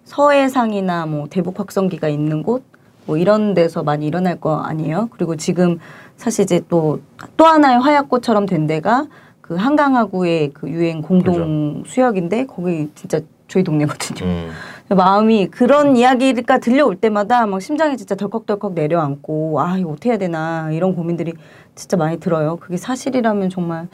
[0.05, 5.09] 서해상이나 뭐 대북 확성기가 있는 곳 뭐 이런 데서 많이 일어날 거 아니에요.
[5.13, 5.79] 그리고 지금
[6.17, 6.99] 사실 이제 또
[7.37, 9.07] 또 하나의 화약고처럼 된 데가
[9.41, 14.27] 그 한강하구의 그 유엔 공동 수역인데 거기 진짜 저희 동네거든요.
[14.27, 14.51] 음.
[14.89, 20.71] 마음이 그런 이야기가 들려올 때마다 막 심장이 진짜 덜컥덜컥 내려앉고 아 이거 어떻게 해야 되나
[20.73, 21.35] 이런 고민들이
[21.75, 22.57] 진짜 많이 들어요.
[22.57, 23.89] 그게 사실이라면 정말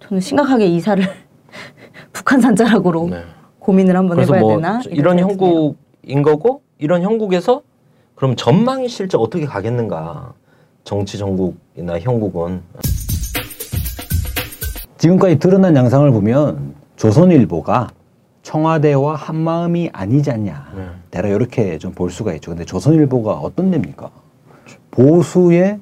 [0.00, 1.04] 저는 심각하게 이사를
[2.12, 3.22] 북한 산 자락으로 네.
[3.60, 5.18] 고민을 한번 해봐야 뭐 되나 이런.
[5.18, 7.62] 형국인 거고 이런 형국에서
[8.16, 10.32] 그럼 전망이 실제 어떻게 가겠는가?
[10.86, 12.62] 정치 전국이나 형국은
[14.98, 17.88] 지금까지 드러난 양상을 보면 조선일보가
[18.42, 20.72] 청와대와 한 마음이 아니지 않냐.
[20.76, 20.86] 네.
[21.10, 22.52] 대략 이렇게 좀 볼 수가 있죠.
[22.52, 24.10] 근데 조선일보가 어떤 데입니까?
[24.92, 25.80] 보수의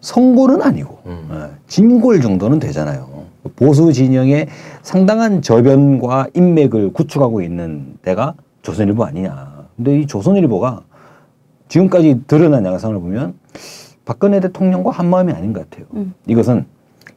[0.00, 1.28] 성골은 아니고 음.
[1.32, 3.24] 예, 진골 정도는 되잖아요.
[3.56, 4.48] 보수 진영의
[4.82, 9.66] 상당한 저변과 인맥을 구축하고 있는 데가 조선일보 아니냐.
[9.76, 10.82] 근데 이 조선일보가
[11.68, 13.34] 지금까지 드러난 양상을 보면
[14.04, 15.86] 박근혜 대통령과 한 마음이 아닌 것 같아요.
[15.94, 16.14] 음.
[16.26, 16.66] 이것은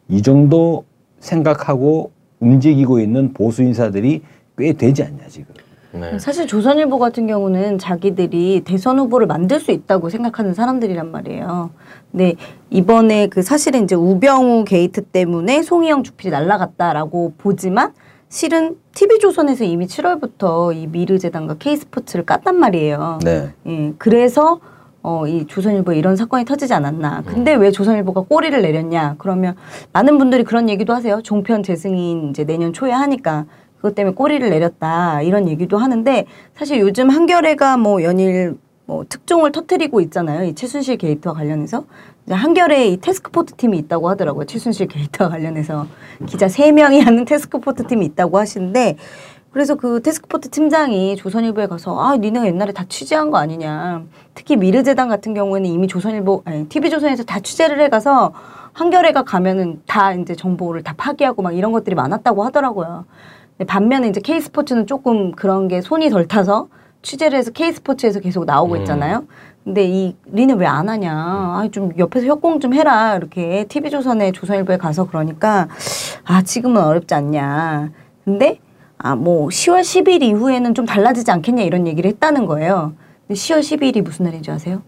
[0.08, 0.86] 이 정도
[1.20, 4.22] 생각하고 움직이고 있는 보수 인사들이
[4.58, 5.54] 꽤 되지 않냐 지금.
[5.92, 6.20] 네.
[6.20, 11.72] 사실 조선일보 같은 경우는 자기들이 대선 후보를 만들 수 있다고 생각하는 사람들이란 말이에요.
[12.12, 12.36] 근데
[12.70, 17.94] 이번에 그 사실은 이제 우병우 게이트 때문에 송희영 주필이 날라갔다라고 보지만
[18.30, 23.20] 실은 TV조선에서 이미 7월부터 이 미르재단과 K스포츠를 깠단 말이에요.
[23.24, 23.50] 네.
[23.66, 24.60] 예, 그래서
[25.02, 27.24] 어, 이 조선일보에 이런 사건이 터지지 않았나.
[27.26, 29.16] 근데 왜 조선일보가 꼬리를 내렸냐?
[29.18, 29.56] 그러면
[29.94, 31.22] 많은 분들이 그런 얘기도 하세요.
[31.22, 33.46] 종편 재승인 이제 내년 초에 하니까
[33.78, 40.02] 그것 때문에 꼬리를 내렸다 이런 얘기도 하는데 사실 요즘 한겨레가 뭐 연일 뭐 특종을 터트리고
[40.02, 40.44] 있잖아요.
[40.44, 41.86] 이 최순실 게이트와 관련해서
[42.26, 44.46] 이제 한겨레에 이 태스크포스 팀이 있다고 하더라고요.
[44.46, 45.88] 최순실 게이트와 관련해서
[46.26, 48.98] 기자 세명이 하는 테스크포트 팀이 있다고 하시는데
[49.52, 54.04] 그래서 그 테스크포트 팀장이 조선일보에 가서 아 니네가 옛날에 다 취재한 거 아니냐.
[54.36, 58.34] 특히 미르재단 같은 경우에는 이미 조선일보 아니 TV조선에서 다 취재를 해가서
[58.74, 63.06] 한겨레가 가면은 다 이제 정보를 다 파기하고 막 이런 것들이 많았다고 하더라고요.
[63.68, 66.68] 반면에 이제 K스포츠는 조금 그런 게 손이 덜 타서
[67.02, 68.80] 취재를 해서 K스포츠에서 계속 나오고 음.
[68.80, 69.26] 있잖아요.
[69.64, 71.12] 근데 이 리는 왜안 하냐?
[71.12, 73.16] 아, 좀 옆에서 협공 좀 해라.
[73.18, 75.68] 이렇게 TV조선에 조선일보에 가서 그러니까
[76.24, 77.90] 아, 지금은 어렵지 않냐.
[78.24, 78.60] 근데
[79.02, 82.94] 아, 뭐 10월 10일 이후에는 좀 달라지지 않겠냐 이런 얘기를 했다는 거예요.
[83.28, 84.82] 근데 10월 12일이 무슨 날인지 아세요?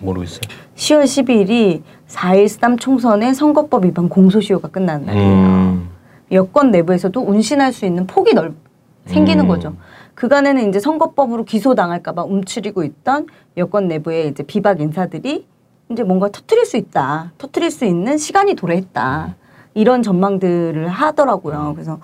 [0.00, 0.40] 모르겠어요.
[0.74, 5.32] 10월 12일이 4.13 총선의 선거법 위반 공소시효가 끝나는 날이에요.
[5.32, 5.88] 음.
[6.32, 8.54] 여권 내부에서도 운신할 수 있는 폭이 넓
[9.06, 9.48] 생기는 음.
[9.48, 9.76] 거죠.
[10.14, 13.26] 그간에는 이제 선거법으로 기소당할까봐 움츠리고 있던
[13.56, 15.46] 여권 내부의 이제 비박 인사들이
[15.90, 19.36] 이제 뭔가 터트릴 수 있다, 터트릴 수 있는 시간이 도래했다
[19.74, 21.72] 이런 전망들을 하더라고요.
[21.74, 22.00] 그래서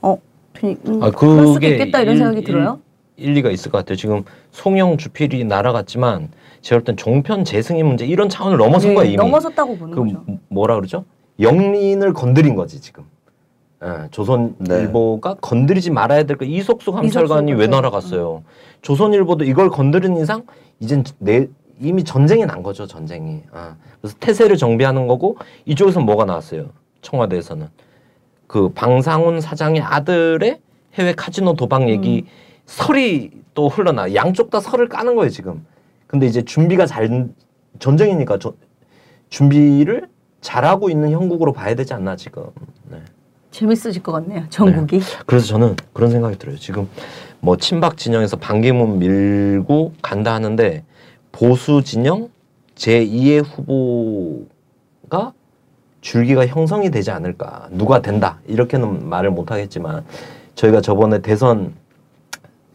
[0.00, 0.18] 어,
[0.64, 2.80] 음, 아, 그럴 수도 있겠다 이런 일- 생각이 들어요.
[3.16, 3.96] 일, 일리가 있을 것 같아요.
[3.96, 6.28] 지금 송영 주필이 날아갔지만
[6.62, 9.16] 제가 볼땐 종편 재승인 문제 이런 차원을 넘어선 네, 거예요 이미.
[9.16, 10.24] 넘어섰다고 보는 그 거죠.
[10.48, 11.04] 뭐라 그러죠?
[11.38, 13.04] 영린을 건드린 거지 지금.
[13.82, 17.70] 예, 조선일보가 건드리지 말아야 될 거 이석수 감찰관이 이석수 왜 그렇죠.
[17.70, 18.42] 날아갔어요?
[18.82, 20.42] 조선일보도 이걸 건드린 이상
[20.80, 21.46] 이젠 내
[21.80, 23.40] 이미 전쟁이 난 거죠 전쟁이.
[23.52, 26.66] 아, 그래서 태세를 정비하는 거고 이쪽에서 뭐가 나왔어요?
[27.00, 27.68] 청와대에서는
[28.50, 30.58] 그 방상훈 사장의 아들의
[30.94, 32.24] 해외 카지노 도박 얘기
[32.66, 35.64] 설이 또 흘러나 양쪽 다 설을 까는 거예요 지금.
[36.08, 37.28] 근데 이제 준비가 잘
[37.78, 38.54] 전쟁이니까 저,
[39.28, 40.08] 준비를
[40.40, 42.42] 잘하고 있는 형국으로 봐야 되지 않나 지금.
[42.90, 42.98] 네.
[43.52, 44.46] 재밌어질 것 같네요.
[44.50, 45.00] 전국이.
[45.26, 46.56] 그래서 저는 그런 생각이 들어요.
[46.56, 46.88] 지금
[47.38, 50.82] 뭐 친박 진영에서 반기문 밀고 간다 하는데
[51.30, 52.28] 보수 진영
[52.74, 55.34] 제2의 후보가
[56.00, 57.68] 줄기가 형성이 되지 않을까.
[57.70, 58.38] 누가 된다.
[58.46, 60.04] 이렇게는 말을 못 하겠지만
[60.54, 61.74] 저희가 저번에 대선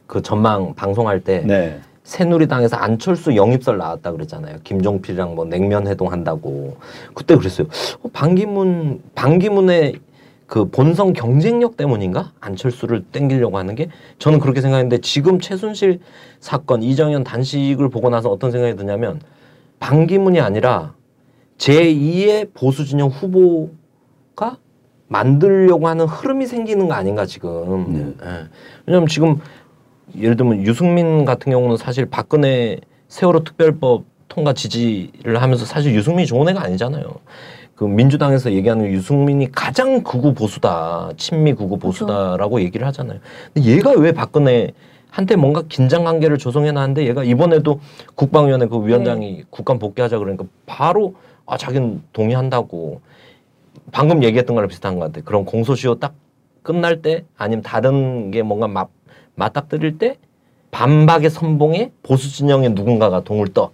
[0.07, 1.79] 그 전망 방송할 때 네.
[2.03, 4.57] 새누리당에서 안철수 영입설 나왔다 그랬잖아요.
[4.63, 6.77] 김종필이랑 뭐 냉면 회동한다고.
[7.15, 7.67] 그때 그랬어요.
[8.03, 9.99] 어, 반기문 반기문의
[10.45, 12.31] 그 본성 경쟁력 때문인가?
[12.39, 15.99] 안철수를 땡기려고 하는 게 저는 그렇게 생각했는데 지금 최순실
[16.39, 19.19] 사건 이정현 단식을 보고 나서 어떤 생각이 드냐면
[19.79, 20.93] 반기문이 아니라
[21.57, 24.57] 제2의 보수 진영 후보가
[25.07, 28.15] 만들려고 하는 흐름이 생기는 거 아닌가 지금.
[28.21, 28.47] 예.
[28.85, 29.39] 왜냐면 지금
[30.17, 36.49] 예를 들면 유승민 같은 경우는 사실 박근혜 세월호 특별법 통과 지지를 하면서 사실 유승민이 좋은
[36.49, 37.05] 애가 아니잖아요.
[37.75, 43.19] 그 민주당에서 얘기하는 유승민이 가장 극우 보수다, 친미 극우 보수다라고 얘기를 하잖아요.
[43.53, 44.71] 근데 얘가 왜 박근혜
[45.09, 47.79] 한테 뭔가 긴장 관계를 조성해 놨는데 얘가 이번에도
[48.15, 51.15] 국방위원회 그 위원장이 국감 복귀하자 그러니까 바로
[51.45, 53.01] 아 자기는 동의한다고
[53.91, 55.23] 방금 얘기했던 거랑 비슷한 것 같아.
[55.23, 56.13] 그런 공소시효 딱
[56.63, 58.89] 끝날 때 아니면 다른 게 뭔가 맞,
[59.35, 60.17] 맞닥뜨릴 때
[60.71, 63.71] 반박의 선봉에 보수 진영의 누군가가 동을 떠.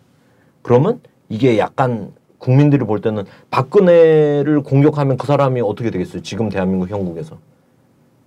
[0.61, 6.21] 그러면 이게 약간 국민들이 볼 때는 박근혜를 공격하면 그 사람이 어떻게 되겠어요?
[6.21, 7.37] 지금 대한민국 형국에서.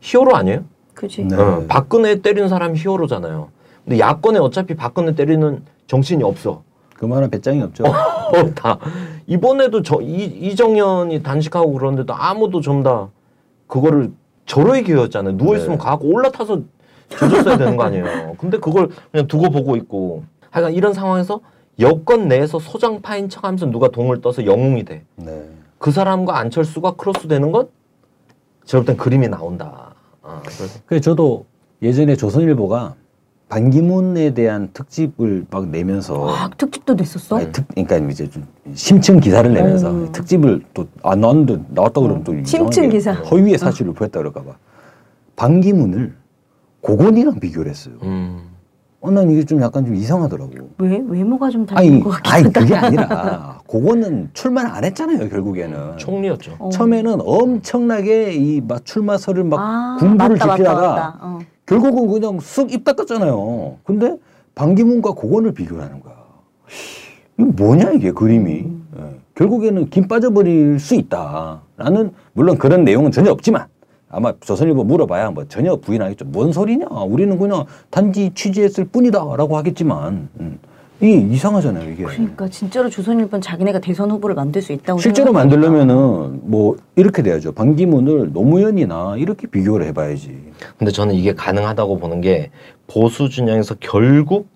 [0.01, 0.65] 히어로 아니에요?
[0.95, 1.25] 그지.
[1.25, 1.37] 네.
[1.37, 3.51] 어, 박근혜 때리는 사람이 히어로잖아요.
[3.85, 6.63] 근데 야권에 어차피 박근혜 때리는 정치인이 없어.
[6.95, 7.85] 그만한 배짱이 없죠.
[7.85, 8.79] 어, 다
[9.27, 13.09] 이번에도 저 이, 이정현이 단식하고 그러는데도 아무도 좀 다
[13.67, 14.13] 그거를
[14.47, 15.37] 저러의 기회였잖아요.
[15.37, 15.85] 누워 있으면 네.
[15.85, 16.63] 가고 올라타서
[17.09, 18.35] 조졌어야 되는 거 아니에요.
[18.39, 20.25] 근데 그걸 그냥 두고 보고 있고.
[20.51, 21.41] 하여간 이런 상황에서
[21.81, 25.05] 여권 내에서 소장파인 척하면서 누가 동을 떠서 영웅이 돼.
[25.17, 25.49] 네.
[25.79, 27.69] 그 사람과 안철수가 크로스 되는 건
[28.65, 29.95] 제가 볼땐 그림이 나온다.
[30.23, 31.47] 아, 그래서 그래서 저도
[31.83, 32.95] 예전에 조선일보가
[33.55, 37.37] 반기문에 대한 특집을 막 내면서 아, 특집도 냈었어?
[37.37, 40.11] 아니, 특, 그러니까 이제 좀 심층 기사를 내면서 음.
[40.11, 43.13] 특집을 또안 나왔는데 나왔다 그러면 또 심층 기사.
[43.13, 44.57] 허위의 사실을 보였다 그럴까 봐.
[45.37, 46.17] 반기문을
[46.81, 47.95] 고건이랑 비교를 했어요.
[48.03, 48.43] 음,
[49.01, 50.51] 어, 난 이게 좀 약간 좀 이상하더라고.
[50.79, 52.53] 왜 외모가 좀 아니, 닮은 것 같긴 아니.
[52.53, 55.97] 그게 아니라 그거는 출마를 안 했잖아요 결국에는.
[55.99, 56.57] 총리였죠.
[56.59, 56.69] 어.
[56.71, 61.19] 처음에는 엄청나게 이 막 출마설을 막 아, 군부를 맞다, 맞다, 지피다가 맞다.
[61.21, 61.39] 어.
[61.67, 63.77] 결국은 그냥 쓱 입 닦았잖아요.
[63.85, 64.17] 근데
[64.55, 66.15] 반기문과 그거를 비교하는 거야.
[67.39, 68.67] 이거 뭐냐 이게 그림이.
[68.97, 69.19] 예.
[69.35, 71.63] 결국에는 김 빠져버릴 수 있다.
[71.77, 73.67] 라는 물론 그런 내용은 전혀 없지만
[74.09, 76.27] 아마 조선일보 물어봐야 뭐 전혀 부인하겠죠.
[76.27, 76.87] 뭔 소리냐?
[76.87, 80.59] 우리는 그냥 단지 취재했을 뿐이다라고 하겠지만 음.
[81.05, 82.05] 이게 이상하잖아요 이게.
[82.05, 85.57] 그러니까 진짜로 조선일보는 자기네가 대선 후보를 만들 수 있다고 실제로 생각하니까.
[85.57, 87.53] 만들려면은 뭐 이렇게 돼야죠.
[87.53, 90.53] 반기문을 노무현이나 이렇게 비교를 해봐야지.
[90.79, 92.51] 근데 저는 이게 가능하다고 보는 게
[92.87, 94.49] 보수 진영에서 결국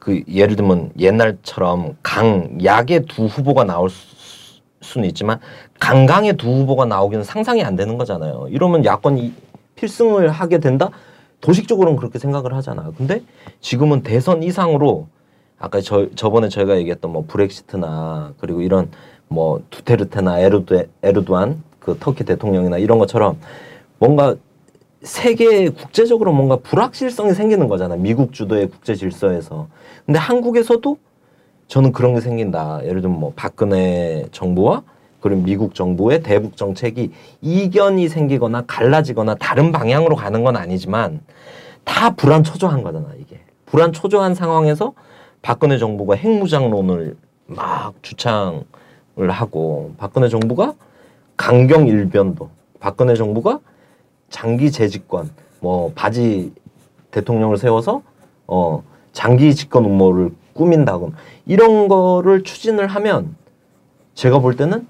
[0.00, 5.38] 그 예를 들면 옛날처럼 강 약의 두 후보가 나올 수, 수는 있지만
[5.78, 8.48] 강강의 두 후보가 나오기는 상상이 안 되는 거잖아요.
[8.50, 9.32] 이러면 야권이
[9.76, 10.90] 필승을 하게 된다.
[11.40, 12.94] 도식적으로는 그렇게 생각을 하잖아요.
[12.96, 13.22] 근데
[13.60, 15.08] 지금은 대선 이상으로
[15.58, 18.90] 아까 저 저번에 저희가 얘기했던 뭐 브렉시트나 그리고 이런
[19.28, 23.38] 뭐 두테르테나 에르드 에르도안 그 터키 대통령이나 이런 것처럼
[23.98, 24.36] 뭔가
[25.02, 27.96] 세계 국제적으로 뭔가 불확실성이 생기는 거잖아.
[27.96, 29.68] 미국 주도의 국제 질서에서.
[30.04, 30.98] 근데 한국에서도
[31.68, 32.80] 저는 그런 게 생긴다.
[32.84, 34.82] 예를 들면 뭐 박근혜 정부와
[35.20, 41.20] 그리고 미국 정부의 대북 정책이 이견이 생기거나 갈라지거나 다른 방향으로 가는 건 아니지만
[41.84, 43.40] 다 불안 초조한 거잖아, 이게.
[43.64, 44.92] 불안 초조한 상황에서
[45.46, 48.64] 박근혜 정부가 핵무장론을 막 주창을
[49.30, 50.74] 하고 박근혜 정부가
[51.36, 53.60] 강경 일변도 박근혜 정부가
[54.28, 55.30] 장기 재집권
[55.60, 56.52] 뭐 바지
[57.12, 58.02] 대통령을 세워서
[58.48, 58.82] 어
[59.12, 61.12] 장기 집권 음모를 꾸민다고
[61.46, 63.36] 이런 거를 추진을 하면
[64.14, 64.88] 제가 볼 때는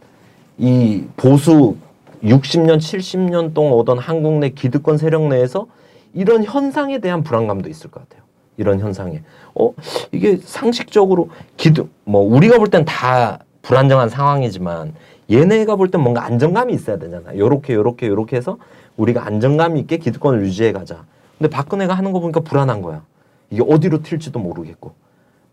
[0.57, 1.77] 이 보수
[2.25, 5.67] 60년 70년 동안 오던 한국 내 기득권 세력 내에서
[6.15, 8.26] 이런 현상에 대한 불안감도 있을 것 같아요.
[8.57, 9.23] 이런 현상에
[9.55, 9.73] 어
[10.13, 14.95] 이게 상식적으로 기득 뭐 우리가 볼 땐 다 불안정한 상황이지만
[15.31, 17.37] 얘네가 볼 땐 뭔가 안정감이 있어야 되잖아.
[17.37, 18.59] 요렇게 요렇게 요렇게 해서
[18.97, 21.05] 우리가 안정감 있게 기득권을 유지해 가자.
[21.39, 23.03] 근데 박근혜가 하는 거 보니까 불안한 거야.
[23.51, 24.93] 이게 어디로 튈지도 모르겠고.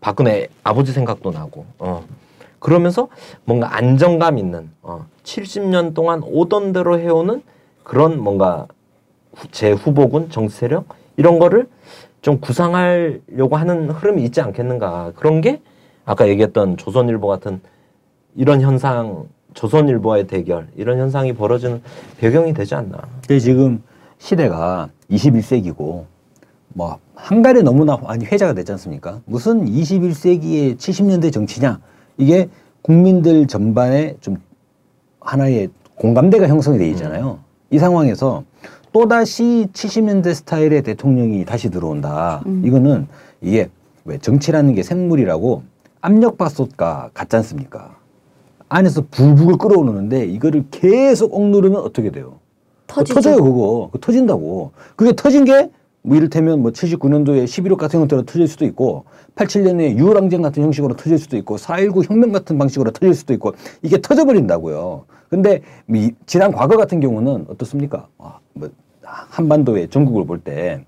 [0.00, 1.66] 박근혜 아버지 생각도 나고.
[1.78, 2.04] 어.
[2.60, 3.08] 그러면서
[3.44, 5.06] 뭔가 안정감 있는 어.
[5.24, 7.42] 70년 동안 오던 대로 해오는
[7.82, 8.66] 그런 뭔가
[9.34, 10.86] 후- 제 후보군 정치 세력
[11.16, 11.68] 이런 거를
[12.24, 15.12] 좀 구상하려고 하는 흐름이 있지 않겠는가.
[15.14, 15.60] 그런 게
[16.06, 17.60] 아까 얘기했던 조선일보 같은
[18.34, 21.82] 이런 현상, 조선일보와의 대결 이런 현상이 벌어지는
[22.16, 22.96] 배경이 되지 않나.
[23.20, 23.82] 근데 지금
[24.16, 26.06] 시대가 21세기고
[26.68, 29.20] 뭐 한갈에 너무나 많이 회자가 됐지 않습니까?
[29.26, 31.78] 무슨 21세기의 70년대 정치냐?
[32.16, 32.48] 이게
[32.80, 34.38] 국민들 전반에 좀
[35.20, 37.40] 하나의 공감대가 형성이 돼 있잖아요.
[37.68, 38.44] 이 상황에서
[38.94, 42.42] 또다시 70년대 스타일의 대통령이 다시 들어온다.
[42.62, 43.08] 이거는
[43.40, 43.68] 이게
[44.04, 45.64] 왜 정치라는 게 생물이라고
[46.00, 47.96] 압력밥솥과 같지 않습니까?
[48.68, 52.38] 안에서 불북을 끌어오르는데 이거를 계속 억누르면 어떻게 돼요?
[52.86, 53.14] 터지죠.
[53.14, 55.70] 터져요 그거 그 터진다고 그게 터진 게
[56.06, 61.18] 뭐 이를테면 뭐 79년도에 11.6 같은 형태로 터질 수도 있고 87년에 유월항쟁 같은 형식으로 터질
[61.18, 66.76] 수도 있고 4.19 혁명 같은 방식으로 터질 수도 있고 이게 터져버린다고요 근데 이 지난 과거
[66.76, 68.68] 같은 경우는 어떻습니까 아, 뭐
[69.06, 70.80] 한반도의 전국을 볼 때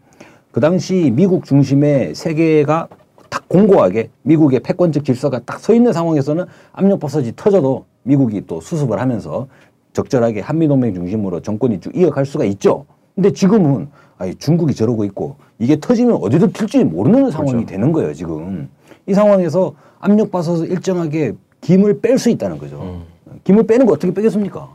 [0.52, 2.88] 그 당시 미국 중심의 세계가
[3.28, 9.48] 딱 공고하게 미국의 패권적 질서가 딱 서 있는 상황에서는 압력버섯이 터져도 미국이 또 수습을 하면서
[9.92, 12.86] 적절하게 한미동맹 중심으로 정권이 쭉 이어갈 수가 있죠.
[13.14, 18.70] 근데 지금은 아니, 중국이 저러고 있고 이게 터지면 어디로 튈지 모르는 상황이 되는 거예요, 지금.
[19.06, 23.02] 이 상황에서 압력버섯을 일정하게 김을 뺄 수 있다는 거죠.
[23.44, 24.74] 김을 빼는 거 어떻게 빼겠습니까?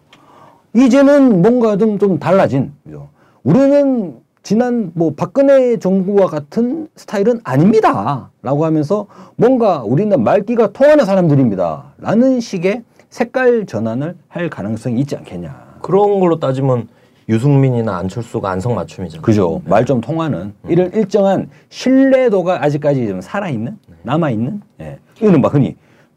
[0.76, 3.10] 이제는 뭔가 좀, 좀 달라진, 그죠?
[3.44, 8.30] 우리는 지난 뭐 박근혜 정부와 같은 스타일은 아닙니다.
[8.42, 11.94] 라고 하면서 뭔가 우리는 말귀가 통하는 사람들입니다.
[11.98, 15.78] 라는 식의 색깔 전환을 할 가능성이 있지 않겠냐.
[15.82, 16.88] 그런 걸로 따지면
[17.30, 19.22] 유승민이나 안철수가 안성맞춤이잖아요.
[19.22, 19.62] 그죠.
[19.66, 25.00] 말좀 통하는 이런 일정한 신뢰도가 아직까지 좀 살아있는 남아있는 예.
[25.20, 25.76] 이거는 막 흔히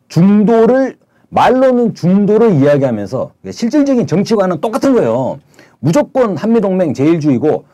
[0.09, 0.97] 중도를
[1.29, 5.39] 말로는 중도를 이야기하면서 실질적인 정치관은 똑같은 거예요.
[5.89, 7.65] 무조건 한미동맹 제일주의고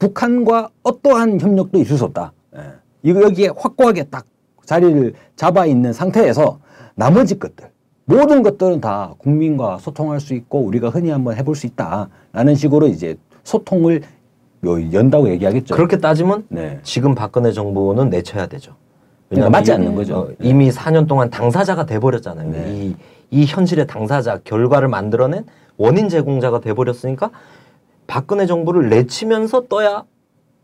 [0.00, 2.32] 북한과 어떠한 협력도 있을 수 없다.
[2.56, 2.60] 예.
[3.04, 4.26] 이거 여기에 확고하게 딱
[4.64, 6.58] 자리를 잡아 있는 상태에서
[6.96, 7.70] 나머지 것들
[8.06, 13.16] 모든 것들은 다 국민과 소통할 수 있고 우리가 흔히 한번 해볼 수 있다라는 식으로 이제
[13.44, 14.02] 소통을
[14.64, 15.76] 요- 연다고 얘기하겠죠.
[15.76, 16.80] 그렇게 따지면 네.
[16.82, 18.74] 지금 박근혜 정부는 내쳐야 되죠.
[19.28, 20.16] 그러니까 맞지 이- 않는 거죠.
[20.18, 22.50] 어, 이미 4년 동안 당사자가 돼버렸잖아요.
[22.50, 22.64] 네.
[22.68, 22.96] 이,
[23.30, 25.44] 이 현실의 당사자, 결과를 만들어낸
[25.76, 27.30] 원인 제공자가 돼버렸으니까
[28.10, 30.04] 박근혜 정부를 내치면서 떠야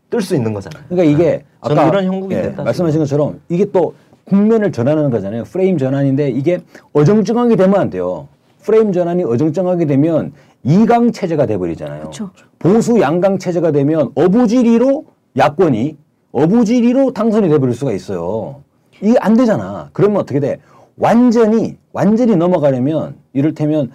[0.09, 0.83] 뜰 수 있는 거잖아요.
[0.89, 2.63] 그러니까 이게 저는 아까 이런 형국이 예, 됐다.
[2.63, 3.93] 말씀하신 것처럼 이게 또
[4.25, 5.43] 국면을 전환하는 거잖아요.
[5.45, 6.59] 프레임 전환인데 이게
[6.93, 8.27] 어정쩡하게 되면 안 돼요.
[8.61, 10.33] 프레임 전환이 어정쩡하게 되면
[10.63, 12.05] 이강 체제가 돼버리잖아요.
[12.05, 12.29] 그쵸.
[12.59, 15.05] 보수 양강 체제가 되면 어부지리로
[15.37, 15.95] 야권이
[16.33, 18.61] 어부지리로 당선이 돼버릴 수가 있어요.
[19.01, 19.89] 이게 안 되잖아.
[19.93, 20.57] 그러면 어떻게 돼?
[20.97, 23.91] 완전히 완전히 넘어가려면 이를테면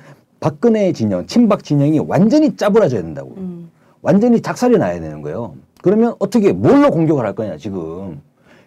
[0.47, 3.35] 박근혜 진영, 친박 진영이 완전히 짜부라져야 된다고.
[3.37, 3.71] 음.
[4.03, 5.55] 완전히 작살이 나야 되는 거예요.
[5.83, 8.21] 그러면 어떻게 뭘로 공격을 할 거냐 지금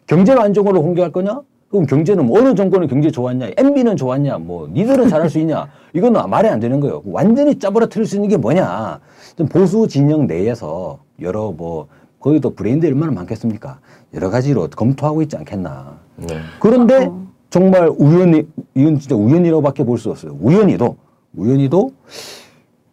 [0.08, 1.42] 경제가 안정으로 공격할 거냐?
[1.70, 3.50] 그럼 경제는 뭐 어느 정권은 경제 좋았냐?
[3.58, 4.38] MB는 좋았냐?
[4.38, 5.68] 뭐 니들은 잘할 수 있냐?
[5.92, 7.02] 이건 말이 안 되는 거예요.
[7.06, 9.02] 완전히 짜부라뜨릴 수 있는 게 뭐냐?
[9.36, 11.88] 좀 보수 진영 내에서 여러 뭐
[12.22, 13.80] 거기도 브레인들 얼마나 많겠습니까?
[14.14, 15.98] 여러 가지로 검토하고 있지 않겠나.
[16.16, 16.38] 네.
[16.62, 17.26] 그런데 어.
[17.50, 20.38] 정말 우연히 이건 진짜 우연이라고밖에 볼 수 없어요.
[20.40, 20.96] 우연히도
[21.38, 21.92] 우연히도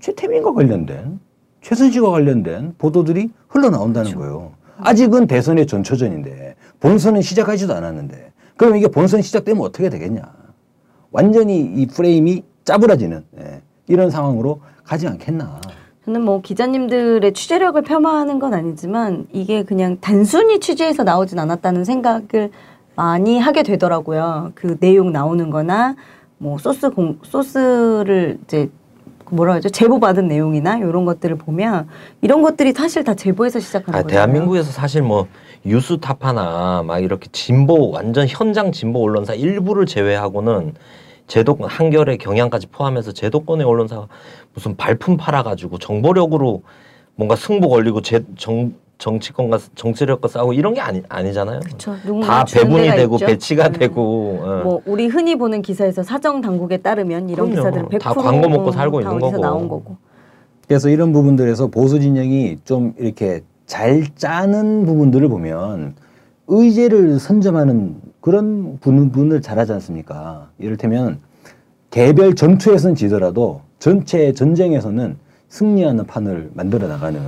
[0.00, 1.20] 최태민과 관련된
[1.60, 4.52] 최순실과 관련된 보도들이 흘러나온다는 거예요.
[4.78, 10.22] 아직은 대선의 전초전인데 본선은 시작하지도 않았는데 그럼 이게 본선 시작되면 어떻게 되겠냐?
[11.12, 15.60] 완전히 이 프레임이 짜부라지는 예, 이런 상황으로 가지 않겠나?
[16.04, 22.50] 저는 뭐 기자님들의 취재력을 폄하하는 건 아니지만 이게 그냥 단순히 취재해서 나오진 않았다는 생각을
[22.96, 24.52] 많이 하게 되더라고요.
[24.54, 25.94] 그 내용 나오는 거나
[26.42, 28.68] 뭐 소스 공, 소스를 이제
[29.30, 29.68] 뭐라 하죠?
[29.68, 31.86] 제보 받은 내용이나 이런 것들을 보면
[32.20, 34.08] 이런 것들이 사실 다 제보에서 시작하는 아, 거예요.
[34.08, 35.28] 대한민국에서 사실 뭐
[35.64, 40.74] 유스타파나 막 이렇게 진보 완전 현장 진보 언론사 일부를 제외하고는
[41.28, 44.08] 제도권 한결의 경향까지 포함해서 제도권의 언론사가
[44.52, 46.64] 무슨 발품 팔아가지고 정보력으로
[47.14, 51.58] 뭔가 승부 걸리고 제, 정, 정치권과 정치력과 싸우고 이런 게 아니 아니잖아요.
[51.64, 51.96] 그렇죠.
[52.06, 53.26] 누군가 다 배분이 되고 있죠.
[53.26, 53.72] 배치가 음.
[53.72, 54.60] 되고 어.
[54.62, 57.70] 뭐 우리 흔히 보는 기사에서 사정 당국에 따르면 이런 그럼요.
[57.70, 59.38] 기사들은 100%다 광고 먹고 음, 살고 다 있는 거고.
[59.38, 59.96] 나온 거고.
[60.68, 65.96] 그래서 이런 부분들에서 보수 진영이 좀 이렇게 잘 짜는 부분들을 보면
[66.46, 70.48] 의제를 선점하는 그런 부분을 잘하지 않습니까?
[70.60, 71.18] 이를테면
[71.90, 75.16] 개별 전투에서는 지더라도 전체 전쟁에서는
[75.48, 77.20] 승리하는 판을 만들어 나가는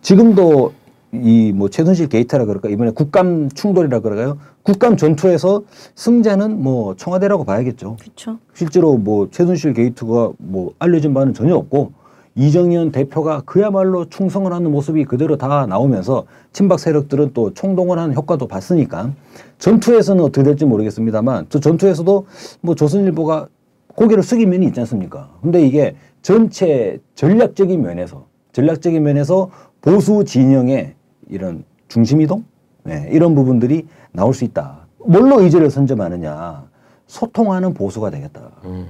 [0.00, 0.72] 지금도
[1.12, 4.38] 이 뭐 최순실 게이트라 그럴까 이번에 국감 충돌이라 그럴까요?
[4.62, 5.62] 국감 전투에서
[5.94, 7.96] 승자는 뭐 청와대라고 봐야겠죠.
[8.00, 8.38] 그렇죠.
[8.52, 11.92] 실제로 뭐 최순실 게이트가 뭐 알려진 바는 전혀 없고
[12.34, 18.46] 이정현 대표가 그야말로 충성을 하는 모습이 그대로 다 나오면서 친박 세력들은 또 총동원 하는 효과도
[18.46, 19.12] 봤으니까
[19.58, 22.26] 전투에서는 어떻게 될지 모르겠습니다만 저 전투에서도
[22.60, 23.48] 뭐 조선일보가
[23.96, 25.30] 고개를 숙인 면이 있지 않습니까?
[25.42, 30.94] 근데 이게 전체 전략적인 면에서 전략적인 면에서 보수 진영의
[31.28, 32.44] 이런 중심 이동
[32.84, 34.86] 네, 이런 부분들이 나올 수 있다.
[34.98, 36.66] 뭘로 의지를 선점하느냐?
[37.06, 38.50] 소통하는 보수가 되겠다.
[38.64, 38.86] 음.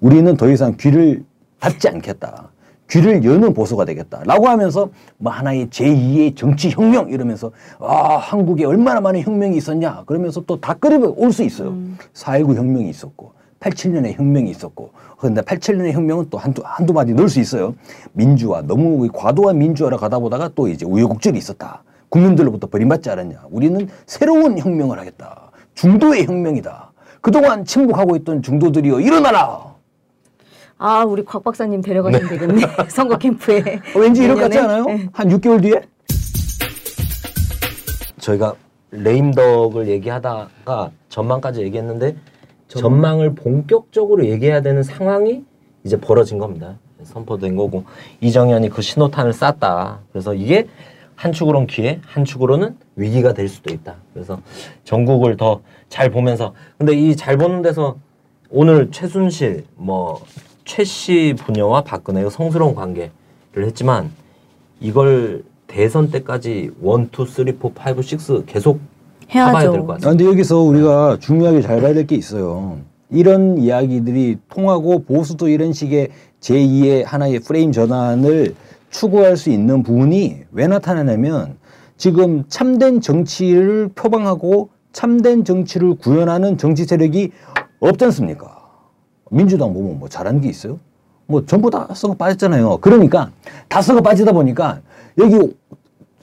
[0.00, 1.24] 우리는 더 이상 귀를
[1.60, 2.50] 닫지 않겠다.
[2.90, 4.22] 귀를 여는 보수가 되겠다.
[4.24, 10.02] 라고 하면서 뭐 하나의 제2의 정치 혁명 이러면서 아, 한국에 얼마나 많은 혁명이 있었냐.
[10.04, 11.74] 그러면서 또다 끌어 올수 있어요.
[12.12, 17.40] 4.19 혁명이 있었고 87년에 혁명이 있었고 그런데 87년의 혁명은 또 한두, 한두 마디 넣을 수
[17.40, 17.74] 있어요.
[18.12, 21.82] 민주화, 너무 과도한 민주화로 가다 보다가 또 이제 우여곡절이 있었다.
[22.08, 23.44] 국민들로부터 버림받지 않았냐.
[23.50, 25.50] 우리는 새로운 혁명을 하겠다.
[25.74, 26.92] 중도의 혁명이다.
[27.20, 29.72] 그동안 침묵하고 있던 중도들이여 일어나라.
[30.76, 32.62] 아, 우리 곽 박사님 데려가시면 되겠네.
[32.90, 33.80] 선거 캠프에.
[33.94, 34.58] 어, 왠지 이럴 것 같지.
[34.58, 34.84] 않아요?
[34.86, 35.08] 네.
[35.12, 35.80] 한 6개월 뒤에?
[38.18, 38.54] 저희가
[38.90, 42.16] 레임덕을 얘기하다가 전망까지 얘기했는데
[42.80, 45.44] 전망을 본격적으로 얘기해야 되는 상황이
[45.84, 46.78] 이제 벌어진 겁니다.
[47.02, 47.84] 선포된 거고
[48.20, 50.00] 이정현이 그 신호탄을 쐈다.
[50.12, 50.68] 그래서 이게
[51.16, 53.96] 한 축으로는 기회, 한 축으로는 위기가 될 수도 있다.
[54.14, 54.40] 그래서
[54.84, 57.96] 전국을 더 잘 보면서 근데 이 잘 보는 데서
[58.48, 60.24] 오늘 최순실 뭐
[60.64, 63.10] 최씨 부녀와 박근혜의 성스러운 관계를
[63.56, 64.10] 했지만
[64.80, 68.80] 이걸 대선 때까지 one, two, three, four, five, six 계속
[69.34, 69.48] 해야죠.
[69.50, 70.08] 해봐야 될것 아, 같습니다.
[70.10, 72.78] 근데 여기서 우리가 중요하게 잘 봐야 될 게 있어요.
[73.10, 76.08] 이런 이야기들이 통하고 보수도 이런 식의
[76.40, 78.54] 제2의 하나의 프레임 전환을
[78.90, 81.56] 추구할 수 있는 부분이 왜 나타나냐면
[81.96, 87.30] 지금 참된 정치를 표방하고 참된 정치를 구현하는 정치 세력이
[87.80, 88.58] 없지 않습니까?
[89.30, 90.78] 민주당 보면 뭐 잘하는 게 있어요?
[91.26, 92.78] 뭐 전부 다 썩어 빠졌잖아요.
[92.80, 93.30] 그러니까
[93.68, 94.80] 다 썩어 빠지다 보니까
[95.18, 95.54] 여기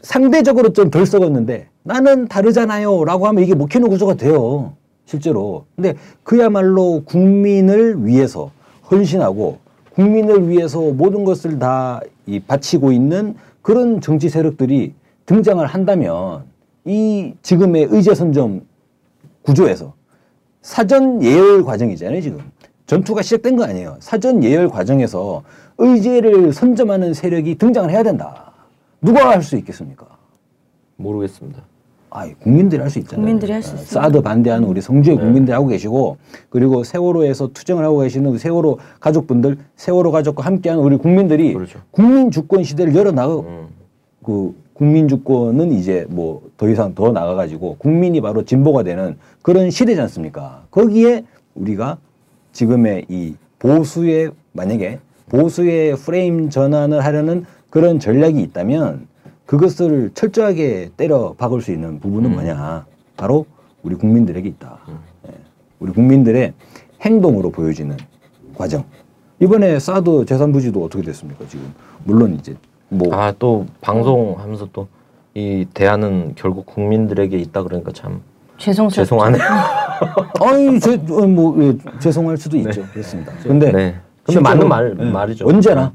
[0.02, 3.04] 상대적으로 좀 덜 썩었는데 나는 다르잖아요.
[3.04, 4.74] 라고 하면 이게 먹히는 구조가 돼요.
[5.06, 5.66] 실제로.
[5.76, 8.52] 근데 그야말로 국민을 위해서
[8.92, 9.58] 헌신하고
[9.96, 13.34] 국민을 위해서 모든 것을 다 이 바치고 있는
[13.64, 14.94] 그런 정치 세력들이
[15.26, 16.44] 등장을 한다면
[16.86, 18.62] 이 지금의 의제 선점
[19.42, 19.94] 구조에서
[20.62, 22.40] 사전 예열 과정이잖아요, 지금.
[22.86, 23.98] 전투가 시작된 거 아니에요.
[24.00, 25.42] 사전 예열 과정에서
[25.80, 28.52] 의제를 선점하는 세력이 등장을 해야 된다.
[29.02, 30.06] 누가 할 수 있겠습니까?
[30.98, 31.64] 모르겠습니다.
[32.12, 33.24] 아, 국민들이 할 수 있잖아요.
[33.24, 33.86] 국민들이 할수 어, 있어요.
[34.04, 35.24] 사드 반대하는 우리 성주의 네.
[35.24, 36.18] 국민들이 하고 계시고
[36.50, 41.80] 그리고 세월호에서 투쟁을 하고 계시는 우리 세월호 가족분들, 세월호 가족과 함께하는 우리 국민들이 그렇죠.
[41.92, 43.68] 국민 주권 시대를 열어 나가 음.
[44.24, 49.70] 그 국민 주권은 이제 뭐 더 이상 더 나가 가지고 국민이 바로 진보가 되는 그런
[49.72, 50.64] 시대지 않습니까?
[50.72, 51.24] 거기에
[51.56, 51.98] 우리가
[52.52, 55.00] 지금의 이 보수의 만약에
[55.30, 59.08] 보수의 프레임 전환을 하려는 그런 전략이 있다면
[59.50, 62.34] 그것을 철저하게 때려 박을 수 있는 부분은 음.
[62.36, 62.86] 뭐냐?
[63.18, 63.48] 바로
[63.82, 64.78] 우리 국민들에게 있다.
[65.28, 65.34] 예.
[65.80, 66.54] 우리 국민들의
[67.02, 67.98] 행동으로 보여지는
[68.56, 68.84] 과정.
[69.40, 71.48] 이번에 사드 재산 부지도 어떻게 됐습니까?
[71.48, 71.74] 지금
[72.04, 72.56] 물론 이제
[72.90, 74.88] 뭐 아 또 방송하면서 또
[75.36, 78.22] 이 대안은 결국 국민들에게 있다 그러니까 참
[78.58, 79.04] 죄송스럽죠.
[79.04, 79.42] 죄송하네요.
[80.42, 82.84] 아니, 제, 어, 뭐, 예, 죄송할 수도 있죠.
[82.92, 83.32] 그렇습니다.
[83.44, 83.96] 근데, 네.
[84.24, 85.48] 근데 맞는 말 예, 말이죠.
[85.48, 85.94] 언제나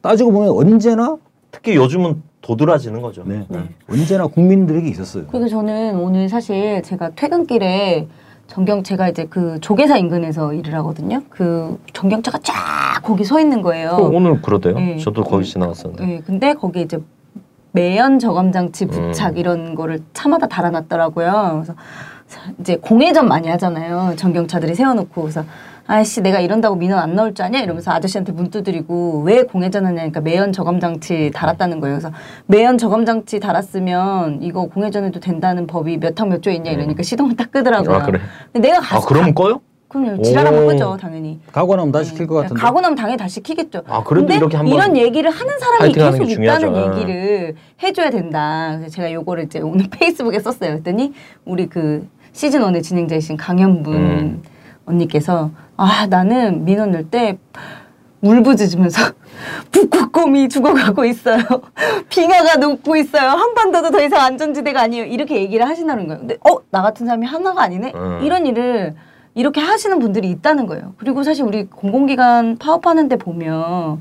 [0.00, 1.16] 따지고 보면 언제나
[1.50, 3.24] 특히 요즘은 도드라지는 거죠.
[3.26, 3.44] 네,
[3.90, 5.24] 언제나 국민들에게 있었어요.
[5.26, 8.06] 그리고 저는 오늘 사실 제가 퇴근길에
[8.46, 11.22] 전경 제가 이제 그 조계사 인근에서 일을 하거든요.
[11.28, 13.90] 그 전경차가 쫙 거기 서 있는 거예요.
[13.90, 14.74] 어, 오늘 그러대요.
[14.74, 14.96] 네.
[14.98, 16.06] 저도 거기 지나갔었는데.
[16.06, 17.00] 네, 근데 거기 이제
[17.72, 19.38] 매연 저감 장치 부착 음.
[19.38, 21.62] 이런 거를 차마다 달아놨더라고요.
[21.64, 21.74] 그래서
[22.28, 24.14] 자, 이제 공회전 많이 하잖아요.
[24.16, 25.44] 전경차들이 세워놓고 그래서
[25.88, 30.52] 아이씨 내가 이런다고 민원 안 나올 줄 아냐 이러면서 아저씨한테 문 두드리고 왜 공회전하냐니까 매연
[30.52, 31.98] 저감 장치 달았다는 거예요.
[31.98, 32.10] 그래서
[32.46, 37.94] 매연 저감 장치 달았으면 이거 공회전해도 된다는 법이 몇항몇조 있냐 이러니까 시동을 딱 끄더라고요.
[37.96, 38.18] 아 그래.
[38.52, 39.60] 근데 내가 아 가서 그럼 꺼요?
[39.88, 40.20] 그럼요.
[40.22, 40.66] 지랄하면 오.
[40.66, 41.38] 끄죠 당연히.
[41.52, 42.60] 가고 나면 다 시킬 것 같은데.
[42.60, 43.82] 가고 나면 당연히 다 시 키겠죠.
[43.86, 46.92] 아, 그래도 근데 이렇게 한번 이런 얘기를 하는 사람이 계속 게 있다는 중요하죠.
[46.98, 48.74] 얘기를 해줘야 된다.
[48.78, 50.70] 그래서 제가 요거를 이제 오늘 페이스북에 썼어요.
[50.72, 51.12] 그랬더니
[51.44, 54.42] 우리 그 시즌 1의 진행자이신 강현분 음.
[54.86, 57.38] 언니께서 아 나는 민원 낼때
[58.22, 59.12] 울부짖으면서
[59.70, 61.38] 북극곰이 죽어가고 있어요.
[62.08, 63.30] 빙하가 녹고 있어요.
[63.30, 65.04] 한반도도 더 이상 안전지대가 아니에요.
[65.04, 66.20] 이렇게 얘기를 하시는 거예요.
[66.20, 67.92] 근데 어 나 같은 사람이 하나가 아니네.
[67.94, 68.20] 음.
[68.22, 68.94] 이런 일을
[69.34, 70.94] 이렇게 하시는 분들이 있다는 거예요.
[70.96, 74.00] 그리고 사실 우리 공공기관 파업하는 데 보면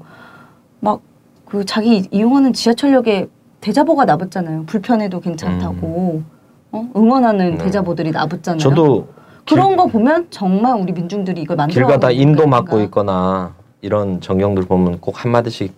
[0.79, 1.01] 막
[1.45, 3.27] 그 자기 이용하는 지하철역에
[3.61, 4.63] 대자보가 나붙잖아요.
[4.65, 6.23] 불편해도 괜찮다고
[6.71, 6.89] 어?
[6.95, 7.63] 응원하는 네.
[7.63, 8.57] 대자보들이 나붙잖아요.
[8.59, 9.07] 저도
[9.47, 12.47] 그런 길- 거 보면 정말 우리 민중들이 이걸 만들어 길 가다 인도.
[12.47, 15.73] 맞고 있거나 이런 전경들 보면 꼭 한마디씩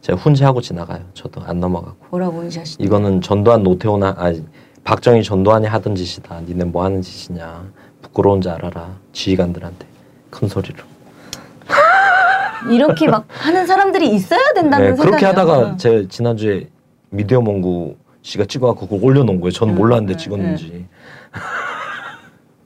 [0.00, 1.00] 제가 훈시하고 지나가요.
[1.14, 1.96] 저도 안 넘어가고.
[2.10, 2.82] 뭐라고 하시죠?
[2.82, 4.44] 이거는 전두환 노태우나 아니
[4.84, 6.40] 박정희 전두환이 하던 짓이다.
[6.40, 7.64] 니네 뭐 하는 짓이냐.
[8.02, 8.96] 부끄러운 줄 알아라.
[9.12, 9.86] 지휘관들한테
[10.30, 10.82] 큰 소리로.
[12.70, 16.68] 이렇게 막 하는 사람들이 있어야 된다는 네, 생각이 그렇게 하다가 제 지난주에
[17.10, 19.52] 미디어 몽구 씨가 찍어갖고 그걸 올려놓은 거예요.
[19.52, 20.86] 저는 음, 몰랐는데 음, 찍었는지.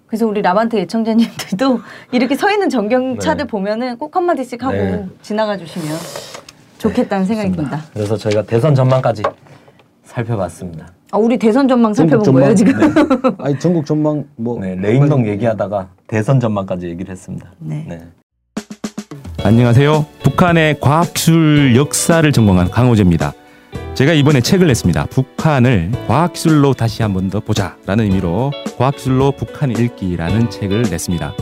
[0.06, 1.80] 그래서 우리 라반트 애청자님들도
[2.12, 3.50] 이렇게 서 있는 전경차들 네.
[3.50, 5.06] 보면은 꼭 한마디씩 하고 네.
[5.22, 5.88] 지나가 주시면
[6.78, 7.82] 좋겠다는 생각이 듭니다.
[7.92, 9.22] 그래서 저희가 대선 전망까지
[10.04, 10.92] 살펴봤습니다.
[11.10, 12.78] 아, 우리 대선 전망 살펴본 거예요 지금?
[12.78, 12.86] 네.
[13.38, 17.52] 아니 전국 전망 뭐 네, 레인동 얘기하다가 대선 전망까지 얘기를 했습니다.
[17.58, 18.02] 네.
[19.42, 20.06] 안녕하세요.
[20.22, 23.32] 북한의 과학기술 역사를 전공한 강호재입니다.
[23.96, 25.06] 제가 이번에 책을 냈습니다.
[25.06, 31.34] 북한을 과학기술로 다시 한 번 더 보자라는 의미로 과학기술로 북한 읽기라는 책을 냈습니다.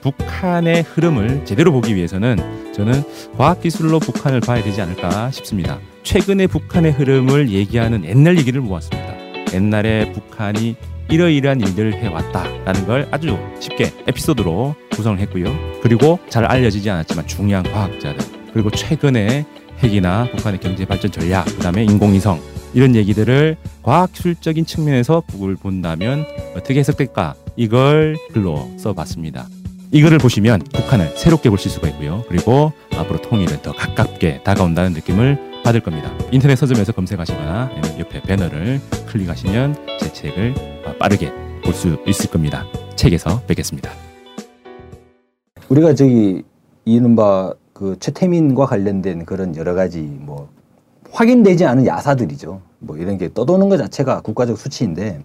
[0.00, 3.02] 북한의 흐름을 제대로 보기 위해서는 저는
[3.36, 5.78] 과학기술로 북한을 봐야 되지 않을까 싶습니다.
[6.04, 9.14] 최근의 북한의 흐름을 얘기하는 옛날 얘기를 모았습니다.
[9.52, 10.74] 옛날에 북한이
[11.10, 15.54] 이러이러한 일들을 해왔다라는 걸 아주 쉽게 에피소드로 구성을 했고요.
[15.82, 19.44] 그리고 잘 알려지지 않았지만 중요한 과학자들 그리고 최근에
[19.82, 22.40] 핵이나 북한의 경제 발전 전략 그다음에 인공위성
[22.74, 26.26] 이런 얘기들을 과학술적인 측면에서 북을 본다면
[26.56, 29.46] 어떻게 해석될까 이걸 글로 써봤습니다.
[29.90, 32.22] 이거를 보시면 북한을 새롭게 보실 수가 있고요.
[32.28, 36.12] 그리고 앞으로 통일은 더 가깝게 다가온다는 느낌을 받을 겁니다.
[36.30, 40.54] 인터넷 서점에서 검색하시거나 옆에 배너를 클릭하시면 제 책을
[40.86, 41.32] 어, 빠르게
[41.64, 42.66] 볼 수 있을 겁니다.
[42.96, 43.90] 책에서 뵙겠습니다.
[45.68, 46.42] 우리가 저기
[46.84, 50.48] 이른바 그 최태민과 관련된 그런 여러 가지 뭐
[51.12, 52.60] 확인되지 않은 야사들이죠.
[52.80, 55.20] 뭐 이런 게 떠도는 것 자체가 국가적 수치인데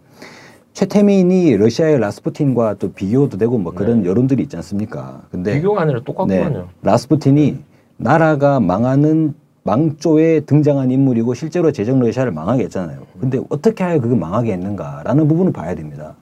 [0.73, 4.09] 최태민이 러시아의 라스푸틴과 또 비교도 되고 뭐 그런 네.
[4.09, 5.23] 여론들이 있지 않습니까?
[5.31, 6.69] 근데 비교가 아니라 똑같구만요.
[6.83, 7.57] 라스푸틴이
[7.97, 9.33] 나라가 망하는
[9.63, 12.99] 망조에 등장한 인물이고 실제로 제정 러시아를 망하게 했잖아요.
[13.19, 16.15] 근데 어떻게 하여 그걸 망하게 했는가라는 부분을 봐야 됩니다.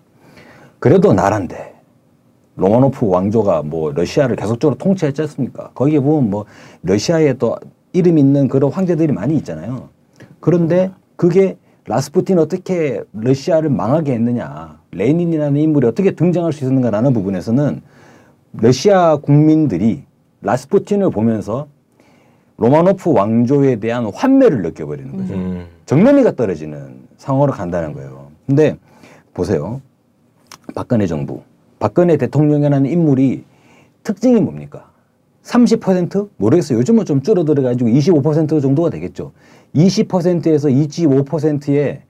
[0.80, 1.71] 그래도 나라인데
[2.56, 5.72] 로마노프 왕조가 뭐 러시아를 계속적으로 통치했지 않습니까?
[5.74, 6.46] 거기에 보면 뭐
[6.84, 7.56] 러시아에 또
[7.94, 9.90] 이름 있는 그런 황제들이 많이 있잖아요.
[10.40, 17.82] 그런데 그게 라스푸틴 어떻게 러시아를 망하게 했느냐, 레닌이라는 인물이 어떻게 등장할 수 있었는가라는 부분에서는
[18.54, 20.04] 러시아 국민들이
[20.42, 21.68] 라스푸틴을 보면서
[22.58, 25.34] 로마노프 왕조에 대한 환멸을 느껴버리는 거죠.
[25.34, 25.66] 음.
[25.86, 28.28] 정면이가 떨어지는 상황으로 간다는 거예요.
[28.46, 28.78] 근데
[29.34, 29.82] 보세요.
[30.76, 31.42] 박근혜 정부,
[31.82, 33.44] 박근혜 대통령이라는 인물이
[34.04, 34.92] 특징이 뭡니까?
[35.44, 36.78] 30% 모르겠어요.
[36.78, 39.32] 요즘은 좀 줄어들어 가지고 25% 정도가 되겠죠.
[39.76, 42.02] 20%에서 25%의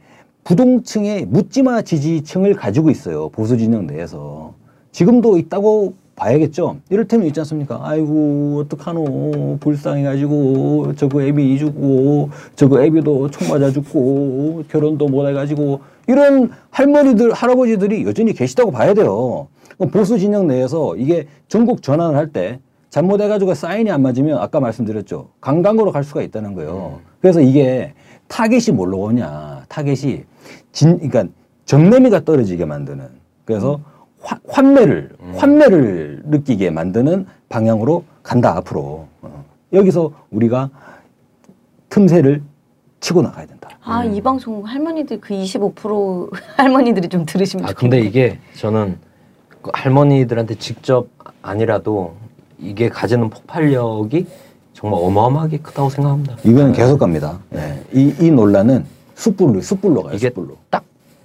[0.44, 3.30] 부동층의 묻지마 지지층을 가지고 있어요.
[3.30, 4.56] 보수 진영 내에서.
[4.92, 6.78] 지금도 있다고 봐야겠죠.
[6.90, 7.80] 이를테면 있지 않습니까?
[7.82, 9.58] 아이고, 어떡하노.
[9.62, 18.06] 불쌍해가지고, 저거 애비 죽고, 저거 애비도 총 맞아 죽고, 결혼도 못 해가지고, 이런 할머니들, 할아버지들이
[18.06, 19.48] 여전히 계시다고 봐야 돼요.
[19.88, 22.60] 보수 진영 내에서 이게 전국 전환을 할 때
[22.90, 25.30] 잘못해가지고 사인이 안 맞으면 아까 말씀드렸죠.
[25.40, 27.00] 강강으로 갈 수가 있다는 거예요.
[27.22, 27.94] 그래서 이게
[28.28, 29.64] 타겟이 뭘로 오냐.
[29.70, 30.24] 타겟이
[30.74, 31.26] 진, 그러니까
[31.66, 33.08] 정내미가 떨어지게 만드는.
[33.46, 33.80] 그래서
[34.20, 39.08] 화- 환매를, 환매를 느끼게 만드는 방향으로 간다, 앞으로.
[39.22, 39.46] 어.
[39.72, 40.70] 여기서 우리가
[41.90, 42.42] 틈새를
[43.00, 43.70] 치고 나가야 된다.
[43.84, 47.80] 아, 이 방송 할머니들 그 25% 할머니들이 좀 들으시면 아 좋겠다.
[47.80, 48.98] 근데 이게 저는
[49.62, 51.08] 그 할머니들한테 직접
[51.42, 52.16] 아니라도
[52.60, 54.26] 이게 가지는 폭발력이
[54.74, 56.38] 정말 어마어마하게 크다고 생각합니다.
[56.44, 57.40] 이거는 계속 갑니다.
[57.54, 57.84] 예.
[57.94, 58.86] 이, 이 논란은
[59.16, 60.58] 숯불로, 숯불로 가요, 이게 숯불로.
[60.70, 60.84] 딱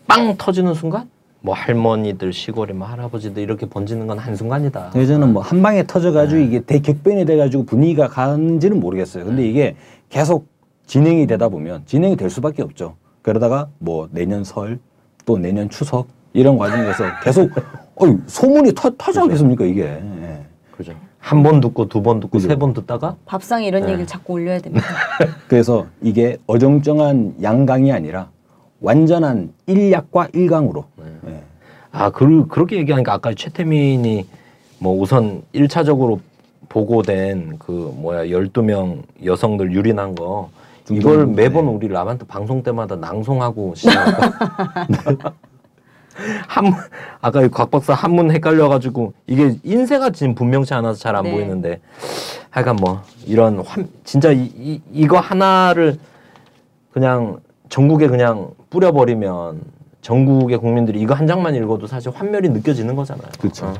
[0.08, 1.08] 빵 터지는 순간
[1.40, 4.92] 뭐 할머니들 시골에 뭐 할아버지들 이렇게 번지는 건 한순간이다.
[4.94, 6.46] 예전은 뭐 한 방에 터져가지고 네.
[6.46, 9.24] 이게 대격변이 돼가지고 분위기가 가는지는 모르겠어요.
[9.24, 9.74] 근데 이게
[10.08, 10.46] 계속
[10.86, 12.94] 진행이 되다 보면 진행이 될 수밖에 없죠.
[13.22, 14.78] 그러다가 뭐 내년 설
[15.24, 16.06] 또 내년 추석
[16.36, 17.50] 이런 과정에서 계속
[17.96, 19.82] 어이, 소문이 터, 터지 않겠습니까 이게.
[19.84, 20.44] 예.
[20.76, 20.92] 그죠.
[21.18, 22.38] 한 번 듣고 두 번 듣고.
[22.38, 23.88] 세 번 듣다가 밥상에 이런 네.
[23.88, 24.86] 얘기를 자꾸 올려야 됩니다.
[25.48, 28.28] 그래서 이게 어정쩡한 양강이 아니라
[28.80, 30.84] 완전한 일약과 일강으로.
[31.28, 31.42] 예.
[31.90, 34.26] 아 그, 그렇게 얘기하니까 아까 최태민이
[34.78, 36.20] 뭐 우선 일차적으로
[36.68, 40.50] 보고된 그 뭐야 12명 여성들 유린한 거
[40.90, 41.72] 이걸 중정부, 매번 네.
[41.72, 45.32] 우리 라반트 방송 때마다 낭송하고 시작하니까
[46.48, 46.72] 한
[47.20, 51.32] 아까 이곽 박사 한문 헷갈려가지고 이게 인쇄가 지금 분명치 않아서 잘안 네.
[51.32, 51.80] 보이는데
[52.50, 55.98] 하여간 뭐 이런 환 진짜 이, 이 이거 하나를
[56.92, 57.38] 그냥
[57.68, 59.60] 전국에 그냥 뿌려버리면
[60.00, 63.28] 전국의 국민들이 이거 한 장만 읽어도 사실 환멸이 느껴지는 거잖아요.
[63.40, 63.66] 그렇죠.
[63.66, 63.74] 어.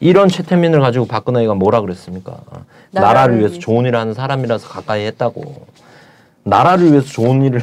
[0.00, 2.32] 이런 최태민을 가지고 박근혜가 뭐라 그랬습니까?
[2.32, 2.64] 어.
[2.92, 3.58] 나라를 위해서.
[3.58, 5.66] 좋은 일을 하는 사람이라서 가까이 했다고.
[6.44, 7.60] 나라를 위해서 좋은 일을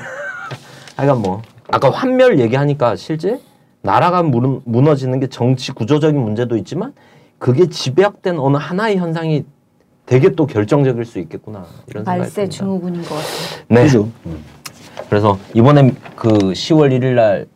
[0.97, 3.39] 하여간 뭐 아까 환멸 얘기하니까 실제
[3.81, 6.93] 나라가 무- 무너지는 게 정치 구조적인 문제도 있지만
[7.39, 9.43] 그게 집약된 어느 하나의 현상이
[10.05, 12.49] 되게 또 결정적일 수 있겠구나 이런 생각이 말세.
[12.49, 13.65] 증후군인 것 같아요.
[13.69, 13.83] 네.
[13.83, 14.09] 그죠?
[14.25, 14.43] 음.
[15.09, 17.47] 그래서 이번에 그 10월 1일 날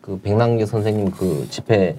[0.00, 1.94] 그 백남기 선생님 그 집회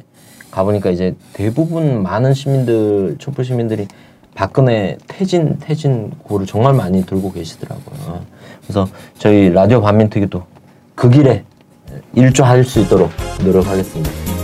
[0.50, 3.88] 가보니까 이제 대부분 많은 시민들 촛불 시민들이
[4.34, 8.22] 박근혜 퇴진 퇴진 구호를 정말 많이 들고 계시더라고요.
[8.64, 8.88] 그래서
[9.20, 10.42] 저희 라디오 반민특위도
[10.96, 11.44] 그 길에
[12.14, 13.12] 일조할 수 있도록
[13.44, 14.39] 노력하겠습니다.